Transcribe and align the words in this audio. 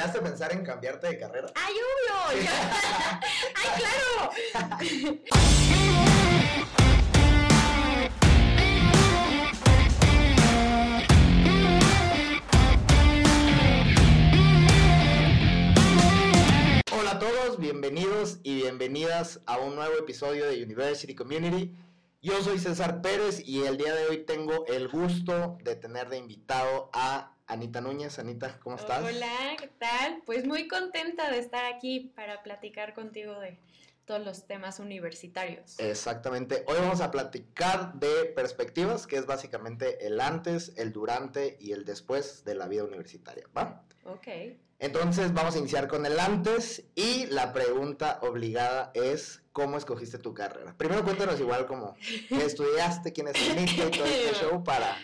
llegaste 0.00 0.18
a 0.18 0.22
pensar 0.22 0.52
en 0.54 0.64
cambiarte 0.64 1.08
de 1.08 1.18
carrera? 1.18 1.52
¡Ay, 1.54 1.74
obvio! 1.74 2.14
¡Ay, 3.54 3.68
claro! 3.76 4.30
Hola 16.98 17.10
a 17.10 17.18
todos, 17.18 17.58
bienvenidos 17.58 18.38
y 18.42 18.54
bienvenidas 18.54 19.42
a 19.44 19.58
un 19.58 19.74
nuevo 19.74 19.98
episodio 19.98 20.46
de 20.46 20.62
University 20.62 21.14
Community. 21.14 21.76
Yo 22.22 22.42
soy 22.42 22.58
César 22.58 23.02
Pérez 23.02 23.46
y 23.46 23.64
el 23.64 23.76
día 23.76 23.94
de 23.94 24.06
hoy 24.06 24.24
tengo 24.24 24.64
el 24.66 24.88
gusto 24.88 25.58
de 25.62 25.76
tener 25.76 26.08
de 26.08 26.16
invitado 26.16 26.88
a 26.94 27.29
Anita 27.50 27.80
Núñez. 27.80 28.18
Anita, 28.18 28.58
¿cómo 28.62 28.76
estás? 28.76 29.02
Hola, 29.02 29.56
¿qué 29.58 29.66
tal? 29.66 30.22
Pues 30.24 30.46
muy 30.46 30.68
contenta 30.68 31.30
de 31.30 31.38
estar 31.38 31.64
aquí 31.64 32.12
para 32.14 32.42
platicar 32.44 32.94
contigo 32.94 33.38
de 33.40 33.58
todos 34.04 34.24
los 34.24 34.46
temas 34.46 34.78
universitarios. 34.78 35.78
Exactamente. 35.78 36.64
Hoy 36.68 36.76
vamos 36.78 37.00
a 37.00 37.10
platicar 37.10 37.94
de 37.94 38.26
perspectivas, 38.36 39.06
que 39.06 39.16
es 39.16 39.26
básicamente 39.26 40.06
el 40.06 40.20
antes, 40.20 40.72
el 40.76 40.92
durante 40.92 41.56
y 41.60 41.72
el 41.72 41.84
después 41.84 42.44
de 42.44 42.54
la 42.54 42.68
vida 42.68 42.84
universitaria, 42.84 43.44
¿va? 43.56 43.84
Ok. 44.04 44.28
Entonces 44.78 45.34
vamos 45.34 45.56
a 45.56 45.58
iniciar 45.58 45.88
con 45.88 46.06
el 46.06 46.18
antes 46.18 46.84
y 46.94 47.26
la 47.26 47.52
pregunta 47.52 48.18
obligada 48.22 48.92
es 48.94 49.42
¿cómo 49.52 49.76
escogiste 49.76 50.18
tu 50.18 50.34
carrera? 50.34 50.74
Primero 50.78 51.04
cuéntanos 51.04 51.38
igual 51.38 51.66
como 51.66 51.96
qué 52.28 52.44
estudiaste, 52.44 53.12
quién 53.12 53.28
es 53.28 53.36
y 53.36 53.76
todo 53.76 54.06
este 54.06 54.34
show 54.40 54.64
para 54.64 54.96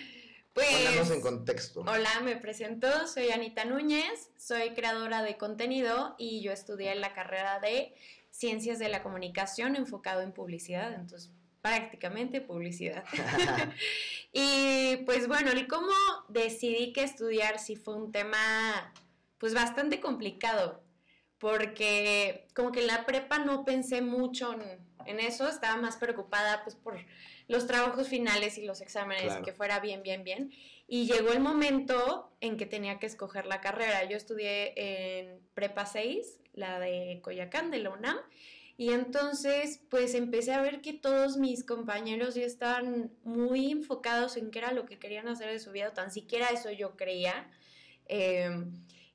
ponernos 0.64 1.10
en 1.10 1.20
Pues, 1.20 1.22
contexto. 1.22 1.80
hola, 1.86 2.20
me 2.22 2.36
presento, 2.36 3.06
soy 3.06 3.30
Anita 3.30 3.64
Núñez, 3.64 4.30
soy 4.38 4.70
creadora 4.70 5.22
de 5.22 5.36
contenido 5.36 6.14
y 6.18 6.40
yo 6.42 6.52
estudié 6.52 6.94
la 6.94 7.12
carrera 7.12 7.60
de 7.60 7.94
Ciencias 8.30 8.78
de 8.78 8.88
la 8.88 9.02
Comunicación 9.02 9.76
enfocado 9.76 10.22
en 10.22 10.32
publicidad, 10.32 10.94
entonces 10.94 11.30
prácticamente 11.60 12.40
publicidad. 12.40 13.04
y 14.32 14.96
pues 15.04 15.28
bueno, 15.28 15.50
el 15.50 15.66
cómo 15.66 15.92
decidí 16.28 16.92
que 16.92 17.02
estudiar 17.02 17.58
sí 17.58 17.76
fue 17.76 17.94
un 17.96 18.12
tema 18.12 18.92
pues 19.38 19.52
bastante 19.52 20.00
complicado, 20.00 20.82
porque 21.38 22.46
como 22.54 22.72
que 22.72 22.80
en 22.80 22.86
la 22.86 23.04
prepa 23.06 23.38
no 23.38 23.64
pensé 23.64 24.00
mucho 24.02 24.52
en, 24.54 24.62
en 25.06 25.20
eso, 25.20 25.48
estaba 25.48 25.76
más 25.76 25.96
preocupada 25.96 26.62
pues 26.64 26.74
por 26.76 26.98
los 27.48 27.66
trabajos 27.66 28.08
finales 28.08 28.58
y 28.58 28.64
los 28.64 28.80
exámenes, 28.80 29.24
Claro. 29.24 29.44
que 29.44 29.52
fuera 29.52 29.78
bien, 29.80 30.02
bien, 30.02 30.24
bien. 30.24 30.50
Y 30.88 31.06
llegó 31.06 31.30
el 31.32 31.40
momento 31.40 32.32
en 32.40 32.56
que 32.56 32.66
tenía 32.66 32.98
que 32.98 33.06
escoger 33.06 33.46
la 33.46 33.60
carrera. 33.60 34.04
Yo 34.04 34.16
estudié 34.16 34.72
en 34.76 35.40
Prepa 35.54 35.86
6, 35.86 36.40
la 36.54 36.78
de 36.80 37.20
Coyacán, 37.22 37.70
de 37.70 37.78
la 37.80 37.90
UNAM, 37.90 38.16
y 38.78 38.92
entonces 38.92 39.80
pues 39.90 40.14
empecé 40.14 40.52
a 40.52 40.60
ver 40.60 40.80
que 40.80 40.92
todos 40.92 41.36
mis 41.38 41.64
compañeros 41.64 42.34
ya 42.34 42.44
estaban 42.44 43.10
muy 43.24 43.70
enfocados 43.72 44.36
en 44.36 44.50
qué 44.50 44.58
era 44.58 44.72
lo 44.72 44.86
que 44.86 44.98
querían 44.98 45.28
hacer 45.28 45.50
de 45.50 45.58
su 45.60 45.70
vida, 45.72 45.88
o 45.88 45.92
tan 45.92 46.10
siquiera 46.10 46.48
eso 46.48 46.70
yo 46.70 46.96
creía. 46.96 47.48
Eh, 48.08 48.50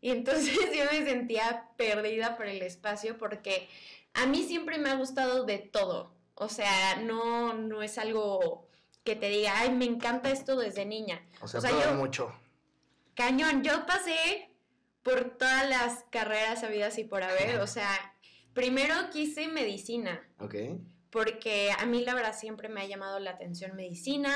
y 0.02 0.10
entonces 0.12 0.54
yo 0.76 0.86
me 0.92 1.06
sentía 1.06 1.70
perdida 1.78 2.36
por 2.36 2.48
el 2.48 2.62
espacio 2.62 3.18
porque 3.18 3.70
a 4.14 4.26
mí 4.26 4.44
siempre 4.44 4.78
me 4.78 4.90
ha 4.90 4.96
gustado 4.96 5.46
de 5.46 5.60
todo. 5.60 6.14
O 6.36 6.50
sea, 6.50 6.96
no, 6.98 7.54
no 7.54 7.84
es 7.84 7.98
algo 7.98 8.68
que 9.04 9.16
te 9.16 9.30
diga, 9.30 9.54
ay, 9.60 9.72
me 9.72 9.86
encanta 9.86 10.32
esto 10.32 10.58
desde 10.58 10.86
niña. 10.86 11.26
O 11.42 11.48
sea, 11.48 11.60
o 11.60 11.62
sea, 11.62 11.72
yo- 11.72 11.94
mucho. 11.96 12.34
Cañón, 13.16 13.64
yo 13.64 13.86
pasé 13.86 14.50
por 15.04 15.38
todas 15.38 15.70
las 15.70 16.04
carreras 16.10 16.64
habidas 16.64 16.98
y 16.98 17.04
por 17.04 17.24
haber. 17.24 17.60
O 17.60 17.68
sea, 17.68 17.88
primero 18.54 18.96
quise 19.12 19.48
medicina 19.48 20.28
¿Ok? 20.40 20.56
porque 21.10 21.72
a 21.78 21.86
mí 21.86 22.04
la 22.06 22.14
verdad 22.16 22.36
siempre 22.36 22.70
me 22.70 22.82
ha 22.82 22.86
llamado 22.86 23.20
la 23.20 23.32
atención 23.32 23.76
medicina. 23.76 24.34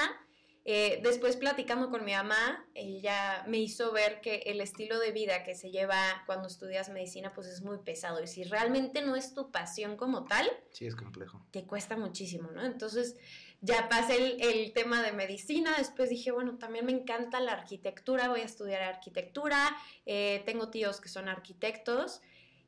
Eh, 0.68 1.00
después 1.04 1.36
platicando 1.38 1.92
con 1.92 2.04
mi 2.04 2.14
mamá, 2.14 2.66
ella 2.74 3.44
me 3.48 3.60
hizo 3.60 3.92
ver 3.92 4.20
que 4.20 4.38
el 4.48 4.62
estilo 4.62 4.98
de 4.98 5.12
vida 5.12 5.44
que 5.44 5.54
se 5.54 5.70
lleva 5.70 6.24
cuando 6.26 6.48
estudias 6.48 6.90
medicina 6.90 7.34
pues 7.36 7.46
es 7.46 7.62
muy 7.62 7.78
pesado 7.78 8.24
y 8.24 8.28
si 8.28 8.44
realmente 8.46 9.04
no 9.04 9.16
es 9.16 9.36
tu 9.36 9.52
pasión 9.52 9.96
como 9.96 10.26
tal, 10.26 10.50
Sí, 10.72 10.88
es 10.88 10.96
complejo. 10.96 11.46
te 11.52 11.66
cuesta 11.66 11.96
muchísimo, 11.98 12.50
¿no? 12.50 12.66
Entonces 12.66 13.16
ya 13.62 13.90
pasé 13.90 14.16
el, 14.16 14.42
el 14.42 14.74
tema 14.74 15.04
de 15.04 15.12
medicina, 15.12 15.76
después 15.78 16.10
dije, 16.10 16.32
bueno, 16.32 16.58
también 16.58 16.88
me 16.88 16.94
encanta 16.94 17.40
la 17.40 17.52
arquitectura, 17.52 18.28
voy 18.30 18.42
a 18.42 18.46
estudiar 18.46 18.82
arquitectura, 18.82 19.78
eh, 20.08 20.42
tengo 20.48 20.70
tíos 20.72 21.00
que 21.00 21.10
son 21.10 21.30
arquitectos 21.30 22.22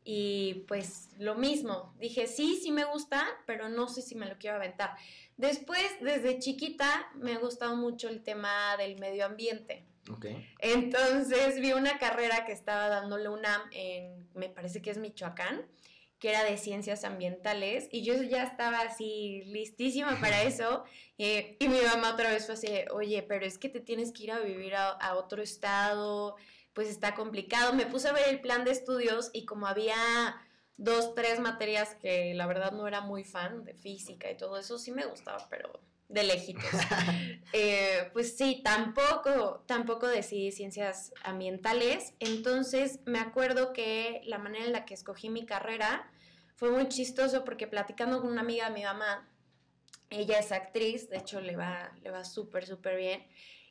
y 0.04 0.64
pues 0.68 1.10
lo 1.18 1.36
mismo, 1.36 1.94
dije, 2.00 2.28
sí, 2.28 2.60
sí 2.62 2.72
me 2.72 2.86
gusta, 2.86 3.26
pero 3.46 3.68
no 3.70 3.88
sé 3.90 4.02
si 4.02 4.16
me 4.16 4.28
lo 4.28 4.38
quiero 4.38 4.56
aventar. 4.56 4.96
Después, 5.38 5.86
desde 6.02 6.40
chiquita, 6.40 7.10
me 7.16 7.34
ha 7.34 7.38
gustado 7.38 7.76
mucho 7.76 8.10
el 8.10 8.24
tema 8.24 8.76
del 8.78 9.00
medio 9.00 9.26
ambiente. 9.26 9.86
Ok. 10.12 10.26
Entonces 10.60 11.60
vi 11.62 11.74
una 11.74 12.00
carrera 12.00 12.46
que 12.46 12.52
estaba 12.52 12.88
dando 12.88 13.18
la 13.18 13.30
UNAM 13.30 13.62
en, 13.72 14.28
me 14.34 14.50
parece 14.50 14.82
que 14.82 14.90
es 14.90 14.98
Michoacán, 14.98 15.68
que 16.18 16.30
era 16.30 16.44
de 16.44 16.58
ciencias 16.58 17.04
ambientales, 17.04 17.88
y 17.92 18.04
yo 18.04 18.22
ya 18.24 18.44
estaba 18.44 18.80
así 18.80 19.44
listísima 19.46 20.20
para 20.20 20.42
eso, 20.44 20.84
y 21.18 21.56
mi 21.60 21.82
mamá 21.82 22.14
otra 22.14 22.32
vez 22.32 22.46
fue 22.46 22.56
así, 22.56 22.68
oye, 22.92 23.22
pero 23.22 23.46
es 23.46 23.60
que 23.60 23.70
te 23.70 23.80
tienes 23.80 24.12
que 24.12 24.24
ir 24.24 24.32
a 24.32 24.40
vivir 24.40 24.76
a, 24.76 24.90
a 24.90 25.16
otro 25.16 25.44
estado, 25.44 26.36
pues 26.74 26.90
está 26.90 27.16
complicado. 27.16 27.74
Me 27.74 27.88
puse 27.88 28.08
a 28.08 28.14
ver 28.14 28.30
el 28.30 28.40
plan 28.40 28.64
de 28.64 28.70
estudios 28.72 29.32
y 29.34 29.46
como 29.46 29.66
había 29.66 29.96
dos, 30.78 31.16
tres 31.16 31.40
materias 31.40 31.96
que 31.96 32.34
la 32.34 32.48
verdad 32.48 32.72
no 32.72 32.88
era 32.88 33.02
muy 33.02 33.24
fan 33.24 33.64
de 33.66 33.74
física 33.74 34.30
y 34.32 34.38
todo 34.38 34.58
eso, 34.58 34.78
sí 34.78 34.92
me 34.92 35.06
gustaba, 35.06 35.48
pero 35.50 35.80
de 36.10 36.24
lejitos. 36.24 36.64
Eh, 37.54 38.10
pues 38.12 38.36
sí, 38.38 38.62
tampoco, 38.62 39.64
tampoco 39.68 40.06
decidí 40.06 40.52
ciencias 40.52 41.14
ambientales. 41.24 42.14
Entonces 42.20 43.00
me 43.06 43.20
acuerdo 43.20 43.72
que 43.72 44.22
la 44.26 44.38
manera 44.38 44.66
en 44.66 44.74
la 44.74 44.86
que 44.86 44.94
escogí 44.94 45.30
mi 45.30 45.46
carrera 45.46 46.12
fue 46.56 46.72
muy 46.72 46.90
chistoso 46.90 47.46
porque 47.46 47.68
platicando 47.68 48.20
con 48.20 48.32
una 48.32 48.42
amiga 48.42 48.68
de 48.68 48.76
mi 48.76 48.84
mamá, 48.84 49.30
ella 50.10 50.40
es 50.40 50.52
actriz, 50.52 51.10
de 51.10 51.18
hecho 51.18 51.40
le 51.40 51.56
va, 51.56 51.94
le 52.04 52.12
va 52.12 52.26
súper, 52.26 52.66
súper 52.66 52.98
bien. 52.98 53.26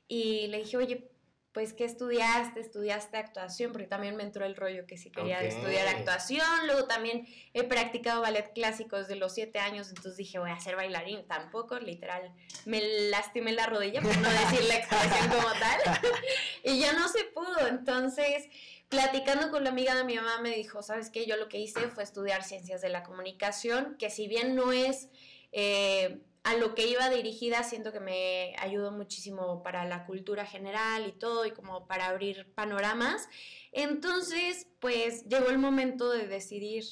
Y 0.08 0.46
le 0.46 0.58
dije, 0.58 0.78
oye, 0.78 1.10
pues, 1.56 1.72
¿qué 1.72 1.86
estudiaste? 1.86 2.60
¿Estudiaste 2.60 3.16
actuación? 3.16 3.72
Porque 3.72 3.86
también 3.86 4.14
me 4.14 4.24
entró 4.24 4.44
el 4.44 4.56
rollo 4.56 4.86
que 4.86 4.98
sí 4.98 5.10
quería 5.10 5.40
estudiar 5.40 5.88
actuación. 5.88 6.44
Luego 6.66 6.86
también 6.86 7.26
he 7.54 7.64
practicado 7.64 8.20
ballet 8.20 8.52
clásico 8.52 8.98
desde 8.98 9.16
los 9.16 9.32
siete 9.32 9.58
años, 9.58 9.88
entonces 9.88 10.18
dije, 10.18 10.38
voy 10.38 10.50
a 10.50 10.60
ser 10.60 10.76
bailarín. 10.76 11.26
Tampoco, 11.26 11.78
literal, 11.78 12.30
me 12.66 12.82
lastimé 13.08 13.52
la 13.52 13.64
rodilla, 13.64 14.02
por 14.02 14.14
no 14.18 14.28
decir 14.28 14.64
la 14.64 14.76
expresión 14.76 15.30
como 15.30 15.48
tal. 15.58 15.80
y 16.62 16.78
ya 16.78 16.92
no 16.92 17.08
se 17.08 17.24
pudo. 17.24 17.68
Entonces, 17.68 18.50
platicando 18.90 19.50
con 19.50 19.64
la 19.64 19.70
amiga 19.70 19.94
de 19.94 20.04
mi 20.04 20.16
mamá, 20.16 20.42
me 20.42 20.50
dijo, 20.50 20.82
¿sabes 20.82 21.08
qué? 21.08 21.24
Yo 21.24 21.38
lo 21.38 21.48
que 21.48 21.58
hice 21.58 21.88
fue 21.88 22.02
estudiar 22.02 22.44
ciencias 22.44 22.82
de 22.82 22.90
la 22.90 23.02
comunicación, 23.02 23.96
que 23.98 24.10
si 24.10 24.28
bien 24.28 24.56
no 24.56 24.72
es... 24.72 25.08
eh, 25.52 26.20
a 26.46 26.54
lo 26.54 26.76
que 26.76 26.86
iba 26.86 27.10
dirigida, 27.10 27.64
siento 27.64 27.90
que 27.90 27.98
me 27.98 28.54
ayudó 28.60 28.92
muchísimo 28.92 29.64
para 29.64 29.84
la 29.84 30.06
cultura 30.06 30.46
general 30.46 31.04
y 31.08 31.10
todo, 31.10 31.44
y 31.44 31.50
como 31.50 31.88
para 31.88 32.06
abrir 32.06 32.52
panoramas. 32.54 33.28
Entonces, 33.72 34.68
pues 34.78 35.24
llegó 35.24 35.48
el 35.48 35.58
momento 35.58 36.08
de 36.08 36.28
decidir 36.28 36.84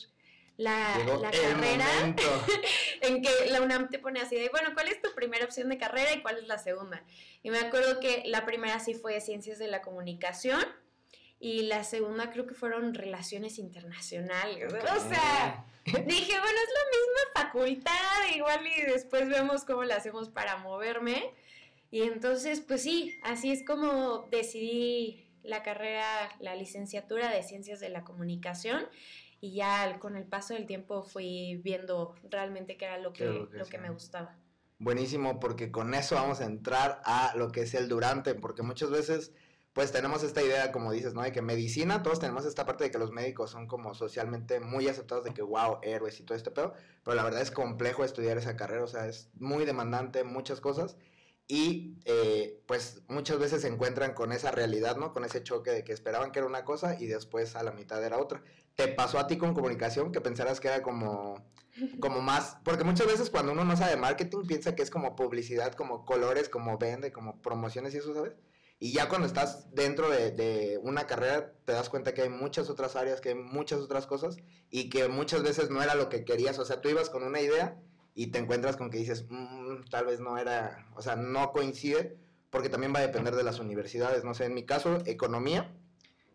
la, 0.56 0.98
la 1.20 1.30
carrera, 1.30 1.86
en 3.00 3.22
que 3.22 3.30
la 3.48 3.62
UNAM 3.62 3.90
te 3.90 4.00
pone 4.00 4.20
así 4.20 4.34
de, 4.34 4.48
bueno, 4.48 4.70
¿cuál 4.74 4.88
es 4.88 5.00
tu 5.00 5.14
primera 5.14 5.44
opción 5.44 5.68
de 5.68 5.78
carrera 5.78 6.12
y 6.12 6.20
cuál 6.20 6.38
es 6.38 6.48
la 6.48 6.58
segunda? 6.58 7.04
Y 7.44 7.50
me 7.50 7.58
acuerdo 7.58 8.00
que 8.00 8.24
la 8.26 8.44
primera 8.44 8.80
sí 8.80 8.94
fue 8.94 9.20
Ciencias 9.20 9.60
de 9.60 9.68
la 9.68 9.82
Comunicación, 9.82 10.64
y 11.44 11.64
la 11.64 11.84
segunda 11.84 12.30
creo 12.30 12.46
que 12.46 12.54
fueron 12.54 12.94
Relaciones 12.94 13.58
Internacionales. 13.58 14.72
O 14.72 15.08
sea, 15.10 15.66
Dije, 15.84 16.00
bueno, 16.00 16.06
es 16.06 16.70
la 16.72 16.86
misma 16.96 17.34
facultad, 17.34 18.34
igual 18.34 18.60
y 18.66 18.90
después 18.90 19.28
vemos 19.28 19.66
cómo 19.66 19.84
le 19.84 19.92
hacemos 19.92 20.30
para 20.30 20.56
moverme. 20.56 21.34
Y 21.90 22.00
entonces, 22.00 22.62
pues 22.62 22.82
sí, 22.82 23.18
así 23.22 23.52
es 23.52 23.62
como 23.62 24.26
decidí 24.30 25.26
la 25.42 25.62
carrera, 25.62 26.06
la 26.40 26.54
licenciatura 26.54 27.30
de 27.30 27.42
Ciencias 27.42 27.78
de 27.78 27.90
la 27.90 28.04
Comunicación. 28.04 28.86
Y 29.42 29.56
ya 29.56 29.98
con 29.98 30.16
el 30.16 30.24
paso 30.24 30.54
del 30.54 30.64
tiempo 30.64 31.02
fui 31.02 31.60
viendo 31.62 32.14
realmente 32.30 32.78
qué 32.78 32.86
era 32.86 32.96
lo 32.96 33.12
que, 33.12 33.26
lo 33.26 33.50
que 33.50 33.58
lo 33.58 33.64
que 33.66 33.76
hacía. 33.76 33.80
me 33.80 33.90
gustaba. 33.90 34.38
Buenísimo, 34.78 35.38
porque 35.40 35.70
con 35.70 35.92
eso 35.92 36.14
vamos 36.14 36.40
a 36.40 36.46
entrar 36.46 37.02
a 37.04 37.34
lo 37.36 37.52
que 37.52 37.60
es 37.60 37.74
el 37.74 37.90
durante, 37.90 38.34
porque 38.34 38.62
muchas 38.62 38.88
veces 38.88 39.34
pues 39.74 39.90
tenemos 39.90 40.22
esta 40.22 40.40
idea, 40.42 40.70
como 40.72 40.92
dices, 40.92 41.14
¿no? 41.14 41.22
De 41.22 41.32
que 41.32 41.42
medicina, 41.42 42.02
todos 42.02 42.20
tenemos 42.20 42.46
esta 42.46 42.64
parte 42.64 42.84
de 42.84 42.90
que 42.92 42.98
los 42.98 43.10
médicos 43.10 43.50
son 43.50 43.66
como 43.66 43.92
socialmente 43.94 44.60
muy 44.60 44.88
aceptados, 44.88 45.24
de 45.24 45.34
que 45.34 45.42
wow, 45.42 45.80
héroes 45.82 46.20
y 46.20 46.22
todo 46.22 46.36
este 46.36 46.52
pedo, 46.52 46.74
pero 47.02 47.16
la 47.16 47.24
verdad 47.24 47.42
es 47.42 47.50
complejo 47.50 48.04
estudiar 48.04 48.38
esa 48.38 48.56
carrera, 48.56 48.84
o 48.84 48.86
sea, 48.86 49.08
es 49.08 49.30
muy 49.34 49.64
demandante, 49.66 50.22
muchas 50.24 50.60
cosas. 50.60 50.96
y 51.46 51.98
eh, 52.06 52.62
pues 52.66 53.02
muchas 53.08 53.38
veces 53.38 53.62
se 53.62 53.68
encuentran 53.68 54.14
con 54.14 54.32
esa 54.32 54.50
realidad, 54.50 54.96
¿no? 54.96 55.12
Con 55.12 55.24
ese 55.24 55.42
choque 55.42 55.72
de 55.72 55.84
que 55.84 55.92
esperaban 55.92 56.32
que 56.32 56.38
era 56.38 56.48
una 56.48 56.64
cosa 56.64 56.96
y 56.98 57.06
después 57.06 57.54
a 57.56 57.62
la 57.62 57.72
mitad 57.72 58.02
era 58.02 58.18
otra. 58.18 58.42
¿Te 58.76 58.88
pasó 58.88 59.18
a 59.18 59.26
ti 59.26 59.36
con 59.38 59.54
comunicación 59.54 60.10
que 60.12 60.20
pensarás 60.22 60.60
que 60.60 60.68
era 60.68 60.82
como, 60.82 61.44
como 62.00 62.22
más? 62.22 62.56
Porque 62.64 62.84
muchas 62.84 63.06
veces 63.06 63.30
cuando 63.30 63.52
uno 63.52 63.64
no 63.64 63.76
sabe 63.76 63.96
marketing 63.96 64.46
piensa 64.46 64.74
que 64.74 64.82
es 64.82 64.90
como 64.90 65.16
publicidad, 65.16 65.74
como 65.74 66.06
colores, 66.06 66.48
como 66.48 66.78
vende, 66.78 67.12
como 67.12 67.42
promociones 67.42 67.94
y 67.94 67.98
eso, 67.98 68.14
¿sabes? 68.14 68.34
Y 68.78 68.92
ya 68.92 69.08
cuando 69.08 69.26
estás 69.26 69.74
dentro 69.74 70.10
de, 70.10 70.78
una 70.82 71.06
carrera 71.06 71.52
te 71.64 71.72
das 71.72 71.88
cuenta 71.88 72.12
que 72.12 72.22
hay 72.22 72.28
muchas 72.28 72.68
otras 72.68 72.96
áreas, 72.96 73.20
que 73.20 73.30
hay 73.30 73.34
muchas 73.34 73.80
otras 73.80 74.06
cosas 74.06 74.36
y 74.70 74.90
que 74.90 75.08
muchas 75.08 75.42
veces 75.42 75.70
no 75.70 75.82
era 75.82 75.94
lo 75.94 76.08
que 76.08 76.24
querías. 76.24 76.58
O 76.58 76.64
sea, 76.64 76.80
tú 76.80 76.88
ibas 76.88 77.08
con 77.08 77.22
una 77.22 77.40
idea 77.40 77.80
y 78.14 78.28
te 78.28 78.38
encuentras 78.38 78.76
con 78.76 78.90
que 78.90 78.98
dices, 78.98 79.26
mm, 79.28 79.84
tal 79.90 80.06
vez 80.06 80.20
no 80.20 80.38
era, 80.38 80.86
o 80.96 81.02
sea, 81.02 81.16
no 81.16 81.52
coincide, 81.52 82.16
porque 82.50 82.68
también 82.68 82.92
va 82.94 82.98
a 82.98 83.06
depender 83.06 83.34
de 83.36 83.42
las 83.42 83.58
universidades. 83.58 84.24
No 84.24 84.34
sé, 84.34 84.46
en 84.46 84.54
mi 84.54 84.64
caso, 84.64 84.98
economía, 85.06 85.72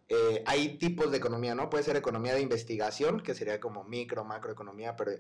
eh, 0.10 0.44
hay 0.48 0.78
tipos 0.78 1.12
de 1.12 1.18
economía, 1.18 1.54
¿no? 1.56 1.70
Puede 1.70 1.84
ser 1.84 1.96
economía 1.96 2.34
de 2.34 2.42
investigación, 2.42 3.22
que 3.22 3.36
sería 3.36 3.60
como 3.60 3.84
micro, 3.84 4.26
macroeconomía, 4.26 4.96
pero 4.96 5.12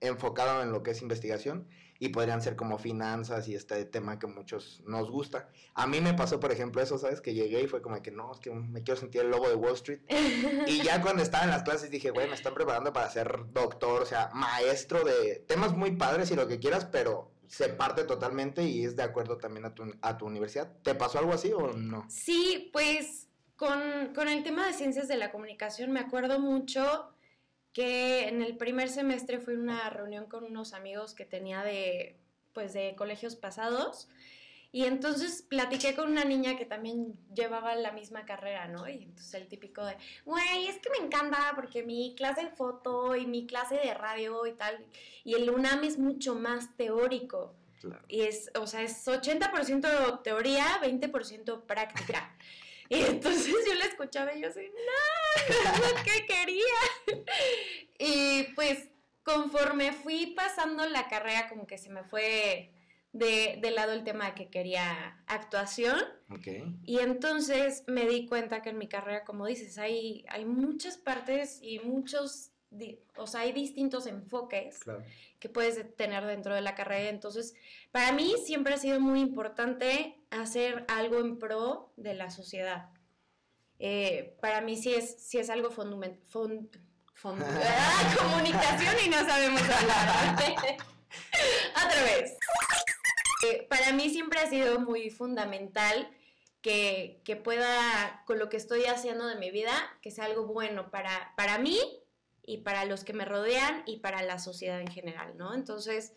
enfocado 0.00 0.62
en 0.62 0.72
lo 0.72 0.82
que 0.82 0.92
es 0.92 1.02
investigación 1.02 1.66
y 1.98 2.10
podrían 2.10 2.42
ser 2.42 2.56
como 2.56 2.78
finanzas 2.78 3.48
y 3.48 3.54
este 3.54 3.84
tema 3.84 4.18
que 4.18 4.26
muchos 4.26 4.82
nos 4.86 5.10
gusta. 5.10 5.48
A 5.74 5.86
mí 5.86 6.00
me 6.00 6.14
pasó, 6.14 6.40
por 6.40 6.52
ejemplo, 6.52 6.82
eso, 6.82 6.98
¿sabes? 6.98 7.20
Que 7.20 7.34
llegué 7.34 7.62
y 7.62 7.66
fue 7.66 7.80
como 7.80 8.00
que 8.02 8.10
no, 8.10 8.32
es 8.32 8.40
que 8.40 8.50
me 8.50 8.82
quiero 8.82 9.00
sentir 9.00 9.22
el 9.22 9.30
lobo 9.30 9.48
de 9.48 9.54
Wall 9.54 9.74
Street. 9.74 10.00
y 10.66 10.82
ya 10.82 11.00
cuando 11.00 11.22
estaba 11.22 11.44
en 11.44 11.50
las 11.50 11.62
clases 11.62 11.90
dije, 11.90 12.10
güey, 12.10 12.28
me 12.28 12.34
están 12.34 12.54
preparando 12.54 12.92
para 12.92 13.10
ser 13.10 13.46
doctor, 13.52 14.02
o 14.02 14.06
sea, 14.06 14.30
maestro 14.34 15.04
de 15.04 15.44
temas 15.46 15.74
muy 15.74 15.92
padres 15.92 16.30
y 16.30 16.36
lo 16.36 16.46
que 16.46 16.58
quieras, 16.58 16.84
pero 16.84 17.32
se 17.48 17.68
parte 17.68 18.04
totalmente 18.04 18.64
y 18.64 18.84
es 18.84 18.96
de 18.96 19.04
acuerdo 19.04 19.38
también 19.38 19.64
a 19.64 19.74
tu, 19.74 19.84
a 20.02 20.18
tu 20.18 20.26
universidad. 20.26 20.70
¿Te 20.82 20.94
pasó 20.94 21.18
algo 21.18 21.32
así 21.32 21.52
o 21.52 21.72
no? 21.72 22.04
Sí, 22.08 22.70
pues 22.72 23.28
con, 23.56 24.12
con 24.14 24.28
el 24.28 24.42
tema 24.42 24.66
de 24.66 24.74
ciencias 24.74 25.08
de 25.08 25.16
la 25.16 25.30
comunicación 25.30 25.92
me 25.92 26.00
acuerdo 26.00 26.38
mucho 26.40 27.15
que 27.76 28.26
en 28.26 28.40
el 28.40 28.56
primer 28.56 28.88
semestre 28.88 29.38
fui 29.38 29.52
a 29.52 29.58
una 29.58 29.90
reunión 29.90 30.24
con 30.24 30.44
unos 30.44 30.72
amigos 30.72 31.12
que 31.12 31.26
tenía 31.26 31.62
de, 31.62 32.16
pues, 32.54 32.72
de 32.72 32.94
colegios 32.96 33.36
pasados. 33.36 34.08
Y 34.72 34.84
entonces 34.84 35.42
platiqué 35.42 35.94
con 35.94 36.10
una 36.10 36.24
niña 36.24 36.56
que 36.56 36.64
también 36.64 37.12
llevaba 37.34 37.74
la 37.74 37.92
misma 37.92 38.24
carrera, 38.24 38.66
¿no? 38.66 38.88
Y 38.88 39.02
entonces 39.02 39.34
el 39.34 39.46
típico 39.46 39.84
de, 39.84 39.94
güey, 40.24 40.68
es 40.68 40.78
que 40.78 40.88
me 40.98 41.04
encanta 41.04 41.52
porque 41.54 41.82
mi 41.82 42.14
clase 42.16 42.44
de 42.44 42.50
foto 42.50 43.14
y 43.14 43.26
mi 43.26 43.46
clase 43.46 43.74
de 43.74 43.92
radio 43.92 44.46
y 44.46 44.54
tal, 44.54 44.82
y 45.22 45.34
el 45.34 45.50
UNAM 45.50 45.84
es 45.84 45.98
mucho 45.98 46.34
más 46.34 46.74
teórico. 46.78 47.54
Y 48.08 48.22
es, 48.22 48.50
o 48.58 48.66
sea, 48.66 48.80
es 48.80 49.06
80% 49.06 50.22
teoría, 50.22 50.80
20% 50.80 51.66
práctica. 51.66 52.34
Y 52.90 53.02
entonces 53.02 53.54
yo 53.66 53.74
la 53.74 53.84
escuchaba 53.84 54.34
y 54.34 54.42
yo 54.42 54.48
así, 54.48 54.60
no, 54.60 55.54
es 55.54 55.78
lo 55.80 56.02
que 56.04 56.26
quería. 56.26 57.24
Y 57.98 58.44
pues 58.54 58.88
conforme 59.22 59.92
fui 59.92 60.34
pasando 60.36 60.88
la 60.88 61.08
carrera, 61.08 61.48
como 61.48 61.66
que 61.66 61.78
se 61.78 61.90
me 61.90 62.04
fue 62.04 62.72
de, 63.12 63.70
lado 63.74 63.92
el 63.92 64.04
tema 64.04 64.26
de 64.26 64.34
que 64.34 64.50
quería 64.50 65.22
actuación. 65.26 65.98
Y 66.84 66.98
entonces 66.98 67.84
me 67.86 68.06
di 68.06 68.26
cuenta 68.26 68.62
que 68.62 68.70
en 68.70 68.78
mi 68.78 68.88
carrera, 68.88 69.24
como 69.24 69.46
dices, 69.46 69.78
hay, 69.78 70.24
hay 70.28 70.44
muchas 70.44 70.98
partes 70.98 71.58
y 71.62 71.80
muchos, 71.80 72.52
o 73.16 73.26
sea, 73.26 73.40
hay 73.42 73.52
distintos 73.52 74.06
enfoques 74.06 74.80
que 75.38 75.48
puedes 75.48 75.96
tener 75.96 76.24
dentro 76.26 76.54
de 76.54 76.60
la 76.60 76.74
carrera. 76.74 77.08
Entonces, 77.08 77.54
para 77.90 78.12
mí 78.12 78.34
siempre 78.44 78.74
ha 78.74 78.78
sido 78.78 79.00
muy 79.00 79.20
importante 79.20 80.18
hacer 80.30 80.84
algo 80.88 81.20
en 81.20 81.38
pro 81.38 81.92
de 81.96 82.14
la 82.14 82.30
sociedad. 82.30 82.90
Eh, 83.78 84.36
para 84.40 84.60
mí 84.60 84.76
sí 84.76 84.94
es, 84.94 85.16
sí 85.22 85.38
es 85.38 85.50
algo 85.50 85.70
fundamental. 85.70 86.68
comunicación 87.22 88.94
y 89.04 89.08
no 89.08 89.18
sabemos 89.26 89.62
hablar. 89.62 90.36
Otra 91.86 92.02
vez. 92.02 92.36
Eh, 93.44 93.66
para 93.68 93.92
mí 93.92 94.10
siempre 94.10 94.40
ha 94.40 94.48
sido 94.48 94.80
muy 94.80 95.10
fundamental 95.10 96.10
que, 96.60 97.20
que, 97.24 97.36
pueda, 97.36 98.22
con 98.26 98.38
lo 98.38 98.48
que 98.48 98.56
estoy 98.56 98.84
haciendo 98.84 99.26
de 99.26 99.36
mi 99.36 99.50
vida, 99.50 99.72
que 100.02 100.10
sea 100.10 100.24
algo 100.24 100.46
bueno 100.46 100.90
para, 100.90 101.32
para 101.36 101.58
mí 101.58 101.78
y 102.46 102.58
para 102.58 102.84
los 102.84 103.04
que 103.04 103.12
me 103.12 103.24
rodean 103.24 103.82
y 103.86 103.98
para 103.98 104.22
la 104.22 104.38
sociedad 104.38 104.80
en 104.80 104.86
general, 104.86 105.36
¿no? 105.36 105.52
Entonces, 105.52 106.12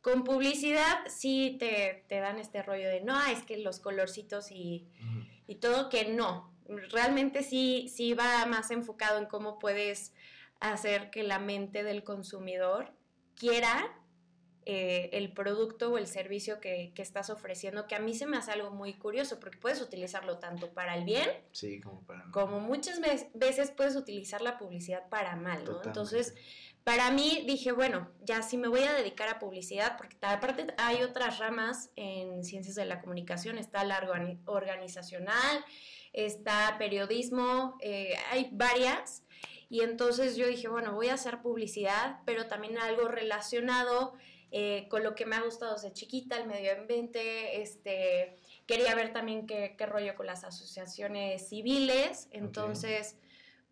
con 0.00 0.22
publicidad 0.22 0.98
sí 1.08 1.56
te, 1.58 2.04
dan 2.08 2.38
este 2.38 2.62
rollo 2.62 2.88
de, 2.88 3.00
no, 3.00 3.20
es 3.26 3.42
que 3.42 3.56
los 3.58 3.80
colorcitos 3.80 4.50
y, 4.50 4.86
todo, 5.60 5.88
que 5.88 6.06
no. 6.06 6.54
Realmente 6.90 7.42
sí, 7.42 7.90
sí 7.94 8.14
va 8.14 8.46
más 8.46 8.70
enfocado 8.70 9.18
en 9.18 9.26
cómo 9.26 9.58
puedes 9.58 10.14
hacer 10.60 11.10
que 11.10 11.22
la 11.22 11.38
mente 11.38 11.82
del 11.82 12.04
consumidor 12.04 12.92
quiera 13.34 13.98
eh, 14.66 15.10
el 15.12 15.32
producto 15.32 15.92
o 15.92 15.98
el 15.98 16.06
servicio 16.06 16.60
que, 16.60 16.92
estás 16.96 17.28
ofreciendo, 17.28 17.86
que 17.86 17.94
a 17.94 17.98
mí 17.98 18.14
se 18.14 18.26
me 18.26 18.36
hace 18.36 18.52
algo 18.52 18.70
muy 18.70 18.94
curioso, 18.94 19.38
porque 19.38 19.58
puedes 19.58 19.80
utilizarlo 19.82 20.38
tanto 20.38 20.72
para 20.72 20.96
el 20.96 21.04
bien, 21.04 21.28
como 21.82 22.00
para 22.02 22.24
Como 22.30 22.60
muchas 22.60 23.00
veces 23.34 23.70
puedes 23.70 23.94
utilizar 23.94 24.40
la 24.40 24.56
publicidad 24.56 25.08
para 25.10 25.36
mal, 25.36 25.64
¿no? 25.64 25.82
Entonces, 25.84 26.34
para 26.84 27.10
mí 27.10 27.44
dije, 27.46 27.72
bueno, 27.72 28.10
ya 28.22 28.42
si 28.42 28.56
me 28.56 28.68
voy 28.68 28.84
a 28.84 28.92
dedicar 28.92 29.28
a 29.28 29.38
publicidad, 29.38 29.96
porque 29.96 30.16
aparte 30.20 30.66
hay 30.78 31.02
otras 31.02 31.38
ramas 31.38 31.90
en 31.96 32.44
ciencias 32.44 32.74
de 32.74 32.84
la 32.84 33.00
comunicación, 33.00 33.58
está 33.58 33.84
la 33.84 33.98
organizacional, 34.46 35.64
está 36.14 36.76
periodismo, 36.78 37.76
eh, 37.80 38.14
hay 38.30 38.48
varias. 38.52 39.24
Y 39.68 39.80
entonces 39.80 40.36
yo 40.36 40.46
dije, 40.46 40.68
bueno, 40.68 40.94
voy 40.94 41.08
a 41.08 41.14
hacer 41.14 41.42
publicidad, 41.42 42.20
pero 42.24 42.46
también 42.46 42.78
algo 42.78 43.08
relacionado 43.08 44.14
eh, 44.56 44.86
con 44.88 45.02
lo 45.02 45.16
que 45.16 45.26
me 45.26 45.34
ha 45.34 45.40
gustado 45.40 45.74
desde 45.74 45.92
chiquita, 45.92 46.36
el 46.36 46.46
medio 46.46 46.70
ambiente, 46.74 47.60
este, 47.60 48.38
quería 48.68 48.94
ver 48.94 49.12
también 49.12 49.48
qué, 49.48 49.74
qué 49.76 49.84
rollo 49.84 50.14
con 50.14 50.26
las 50.26 50.44
asociaciones 50.44 51.48
civiles, 51.48 52.28
entonces 52.30 53.16